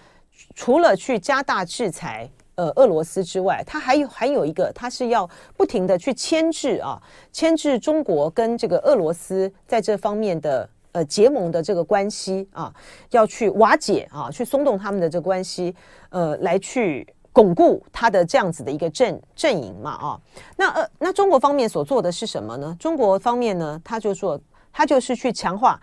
[0.54, 2.30] 除了去加大制裁。
[2.56, 7.00] 呃，俄罗斯之外，它还有还有一个，它是要不停的去牵制啊，
[7.32, 12.74] 牵制中国跟这个俄罗斯在这方面的呃结盟的这个关系啊，
[13.10, 15.74] 要去瓦解啊，去松动他们的这个关系，
[16.10, 20.20] 呃，来去巩固它的这样子的一个阵阵营嘛啊。
[20.56, 22.76] 那呃，那中国方面所做的是什么呢？
[22.78, 24.38] 中国方面呢，他就说，
[24.70, 25.80] 他就是去强化，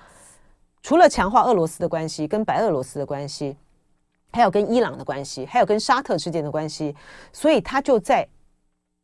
[0.83, 3.57] 除了强化俄罗斯的关系跟白俄罗斯的关系。
[4.33, 6.95] 还有跟伊朗的关系，还有跟沙特之间的关系，
[7.33, 8.27] 所以他就在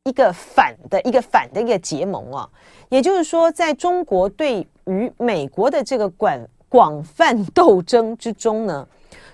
[0.04, 2.48] 一个反的一个反的一个结盟啊，
[2.90, 8.88] 也就是说，在中国对于美国的这个广广泛斗争之中呢，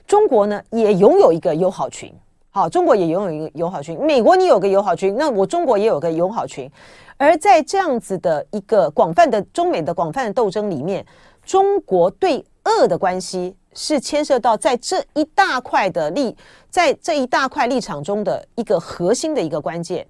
[0.06, 2.14] 中国呢也拥有一个友好群，
[2.52, 6.70] 好，中国也拥有一个友好群，美国你有个友好群，那我中国也有个友好群，
[7.18, 11.06] 而在这样子的一个广泛的中美的广泛的斗争里面，
[11.44, 13.56] 中国对俄的关系。
[13.74, 16.36] 是牵涉到在这一大块的立，
[16.70, 20.08] 在这一大块立场中的一个核心的一个关键，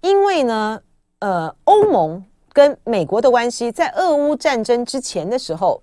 [0.00, 0.80] 因为呢，
[1.20, 5.82] 呃，欧盟跟美国的关系在俄乌战争之前的时候，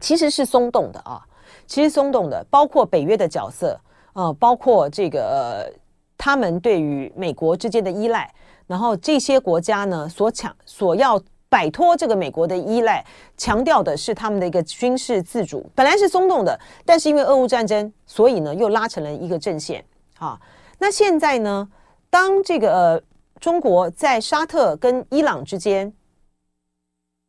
[0.00, 1.22] 其实是松动的啊，
[1.66, 3.80] 其实松动的，包括北约的角色
[4.12, 5.72] 呃，包括这个、
[6.16, 8.32] 他们对于美国之间的依赖，
[8.66, 13.04] 然后这些国家呢所抢所要摆脱这个美国的依赖，
[13.36, 19.84] 强调的是他们的一个军事自主，本来是松动的，但是因为俄乌战争，所以呢又拉成了一个阵线。
[20.18, 20.40] 啊，
[20.78, 21.68] 那现在呢，
[22.10, 23.02] 当这个、呃、
[23.40, 25.92] 中国在沙特跟伊朗之间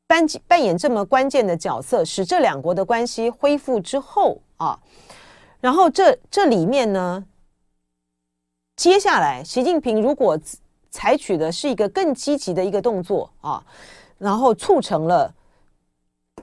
[0.07, 4.80] 扮扮演这么关键的角色，使这两国的关系恢复之后啊。
[5.59, 7.26] 然后这这里面呢，
[8.76, 10.39] 接下来习近平如果
[10.91, 13.66] 采取的是一个更积极的一个动作啊，
[14.18, 15.34] 然后促成了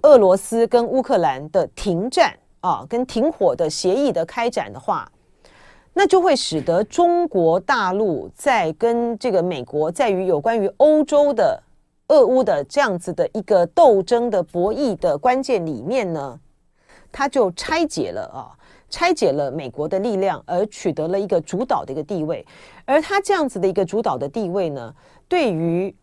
[0.02, 5.10] 俄罗斯跟乌克兰的停战啊，跟停火的协议的开展的话，
[5.92, 11.62] 那就会使得中国大陆在跟这个美国在于有关于欧洲的
[12.08, 16.38] 俄乌的这样子的一个斗争的博弈的关键里面呢，
[17.10, 18.58] 它就拆解了啊。
[18.94, 22.46] 拆解了美国的力量，而取得了一个主导的一个地位，
[22.84, 24.94] 而他这样子的一个主导的地位呢，
[25.26, 25.96] 对于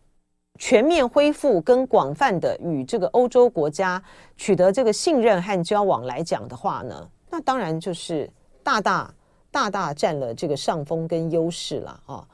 [0.60, 4.00] 全面恢复跟广泛的与这个欧洲国家
[4.36, 8.30] 取得这个信任和交往来讲的话呢，那当然就是
[8.62, 9.12] 大大
[9.50, 12.28] 大大占了这个上风跟优势了啊！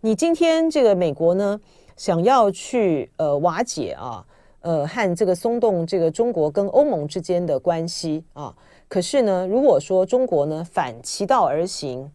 [0.00, 1.60] 你今天这个美国呢，
[1.96, 4.24] 想要去呃瓦解啊，
[4.60, 8.54] 呃和这个松动这个中国跟欧盟之间的关系啊。
[8.86, 12.08] 可是呢，如果说中国呢反其道而行，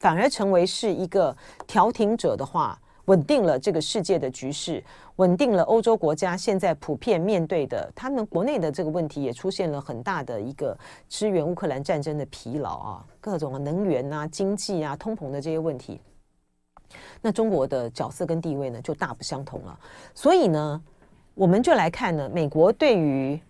[0.00, 1.36] 反而成为是一个
[1.66, 4.82] 调停者的话，稳定了这个世界的局势，
[5.16, 10.76] 稳定了欧洲国家现在普遍面对的他们国内的这个问题，也出现了很大的一个
[11.08, 16.00] 支援乌克兰战争的疲劳啊，各种能源啊、经济啊、通膨的这些问题，
[17.20, 19.78] 那中国的角色跟地位呢就大不相同了。
[20.14, 20.82] 所以呢，
[21.34, 23.40] 我们就来看呢，美国对于。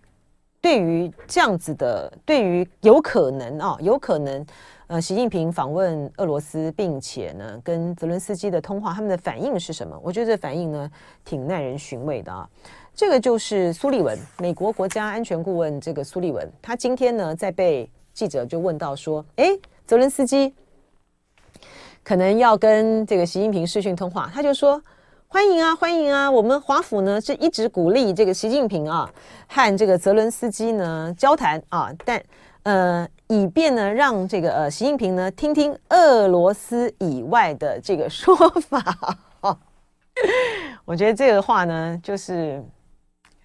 [0.63, 4.45] 对于这样子的，对于有可能啊，有可能，
[4.87, 9.97] 呃，习近平访问俄罗斯，并且呢跟泽伦斯基的通话，他们的反应是什么？
[10.03, 10.89] 我觉得这反应呢
[11.23, 12.47] 挺耐人寻味的啊。
[12.93, 19.57] 这个就是苏利文，美国国家安全顾问，这个苏利文，他今天呢在被记者就问到说，哎，
[19.87, 20.53] 泽伦斯基
[22.03, 24.81] 可能要跟这个习近平视讯通话，他就说。
[25.25, 26.29] 欢迎啊，欢迎啊！
[26.29, 29.11] 我们华府呢是一直鼓励这个习近平啊
[29.47, 32.23] 和这个泽伦斯基呢交谈啊，但
[32.61, 38.35] 呃以便呢让这个呃习近平呢听听俄罗斯以外的这个说
[38.69, 38.83] 法。
[40.85, 42.63] 我觉得这个话呢就是。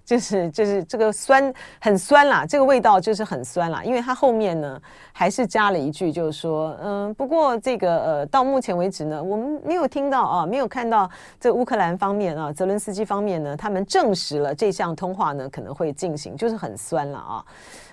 [0.08, 4.80] 就是就是这个酸很酸啦，这个味道就是很酸啦，因为他后面呢
[5.12, 17.44] 还是加了一句，就是说，嗯，不过这个呃，到目前为止呢，我们没有听到啊，没有看到这乌克兰方面啊，泽伦斯基方面呢，他们证实了这项通话呢可能会进行，就是很酸了啊，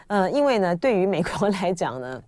[0.08, 2.22] 呃，因为呢，对于美国 来讲呢，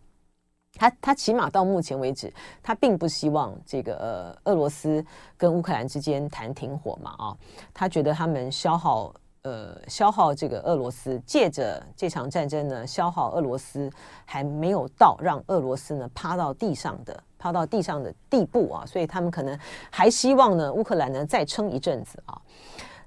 [0.76, 5.04] 他他起码到目前为止，他并不希望这个呃俄罗斯
[5.38, 7.38] 跟乌克兰之间谈停火嘛啊，
[7.74, 9.14] 他觉得他们消耗。
[9.44, 13.90] 呃，消耗这个俄罗斯，借着这场战争呢，消耗俄罗斯
[14.26, 19.58] 还没有到让俄罗斯呢趴到地上的趴到地上的地步啊，所以他们可能
[19.90, 22.42] 还希望呢乌克兰呢再撑一阵子啊。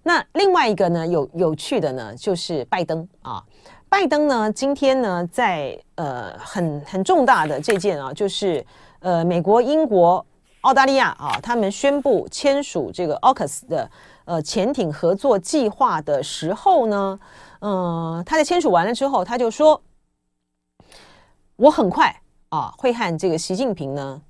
[0.02, 3.44] 那另外一个呢有有趣的呢就是拜登啊，
[3.90, 8.64] 拜登呢今天呢在呃很很重大的这件啊，就是
[9.00, 10.24] 呃美国、英国、
[10.60, 13.90] 澳大利亚啊，他们宣布签署这个 AUKUS 的。
[14.26, 17.18] 呃，潜艇合作计划的时候呢，
[17.62, 19.82] 嗯、他在签署完了之后，他就说，
[21.56, 22.14] 我很快
[22.50, 24.22] 啊会和这个习近平呢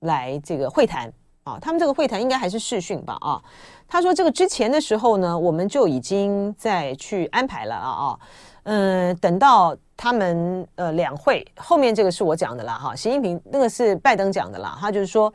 [0.00, 1.12] 来这个会谈
[1.44, 3.42] 啊，他们这个会谈应该还是视讯吧啊。
[3.88, 8.18] 他说这个之前的时候呢，我们就已经在去安排了啊啊，
[8.64, 15.32] 嗯、等到他们呃两会后面这个是我讲的啦哈，习近平那个是拜登讲的啦，他就是说。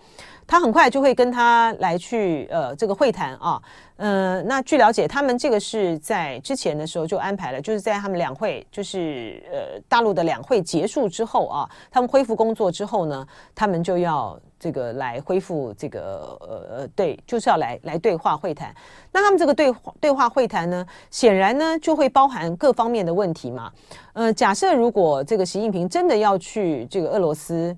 [0.50, 3.62] 他很快就会跟他来去呃这个会谈啊，
[3.98, 18.76] 呃，那据了解，他们这个是在之前的时候就安排了，就是在他们两会，就是呃大陆的两会结束之后啊，他们恢复工作之后呢，他们就要这个来恢复这个呃呃对，就是要来来对话会谈。
[19.12, 23.72] 那他们这个对对话会谈呢，显然呢就会包含各方面的问题嘛。
[24.14, 27.78] 呃，假设如果这个习近平真的要去这个俄罗斯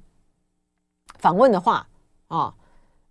[1.17, 1.87] 访问的话
[2.27, 2.53] 啊。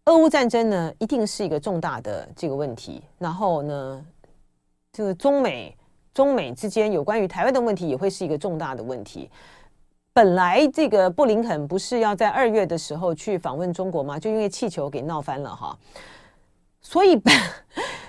[0.04, 3.02] 俄乌战争呢，一定是一个重大的这个问题。
[3.18, 4.02] 然后呢，
[4.90, 5.76] 这个中美
[6.14, 9.30] 中美之间有关于台湾的问题，也会是一个重大的问题。
[10.18, 14.18] 本来这个布林肯不是要在二月的时候去访问中国吗？
[14.18, 15.78] 就因为气球给闹翻了哈。
[16.80, 17.32] 所以本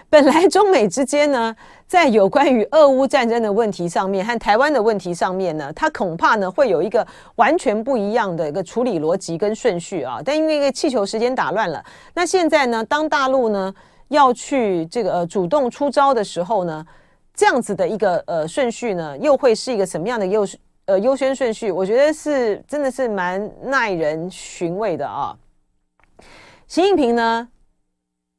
[0.10, 1.56] 本来中美之间呢，
[1.86, 7.06] 在有关于俄乌战争的问题上面和台湾的问题上面呢，它恐怕呢会有一个
[7.36, 10.20] 完全不一样的一个处理逻辑跟顺序啊。
[10.26, 11.86] 但因为一个气球时间打乱了，
[12.16, 13.72] 那现在呢，当大陆呢
[14.08, 16.84] 要去这个主动出招的时候呢，
[17.36, 20.58] 这样子的一个呃顺序呢，又会是一个什么样的又是
[20.90, 21.72] 呃优先顺序？
[21.72, 25.38] 我觉得是真的是蛮耐人寻味的啊。
[26.68, 27.48] 习近平呢，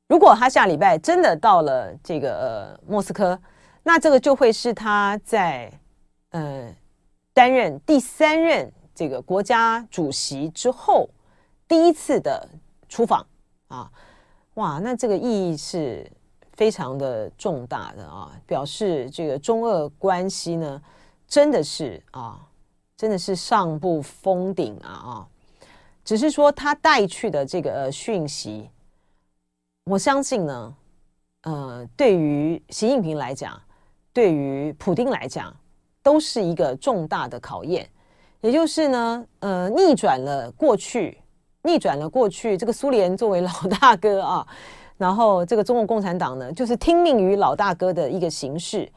[0.09, 3.41] 如果他下礼拜真的到了这个呃莫斯科，
[3.85, 5.73] 那这个就会是他在
[6.31, 6.75] 呃
[7.33, 11.09] 担任第三任这个国家主席之后
[11.69, 12.49] 第一次的
[12.89, 13.25] 出访
[13.69, 13.89] 啊，
[14.55, 16.05] 哇，那这个意义是
[16.55, 20.83] 非常的重大的啊，表示这个中俄关系呢
[21.31, 22.45] 真的是啊，
[22.97, 25.29] 真的是上不封顶啊啊，
[26.05, 28.69] 只是说他带去的这个讯息。
[29.85, 30.75] 我相信呢，
[31.45, 33.59] 呃，对于习近平来讲，
[34.13, 35.55] 对于普丁来讲，
[36.03, 37.89] 都是一个重大的考验。
[38.41, 41.17] 也就是呢，呃，逆转了过去，
[41.63, 44.45] 逆转了过去这个苏联作为老大哥啊，
[44.99, 48.91] 然后这个中国共产党呢，就是听命于老大哥的一个形式，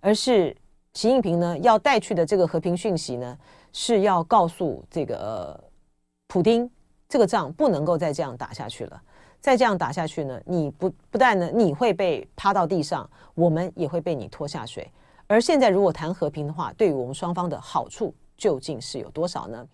[0.00, 0.56] 而是
[0.96, 3.36] 习近平呢要带去的这个和平讯息呢，
[3.70, 5.62] 是要告诉这个、
[6.26, 6.70] 普丁，
[7.06, 9.02] 这个仗不能够再这样打下去了。
[9.38, 14.90] 再这样打下去呢，你不不但呢你会被趴到地上，我们也会被你拖下水。
[15.26, 19.68] 而现在如果谈和平的话，对于我们双方的好处究竟是有多少呢？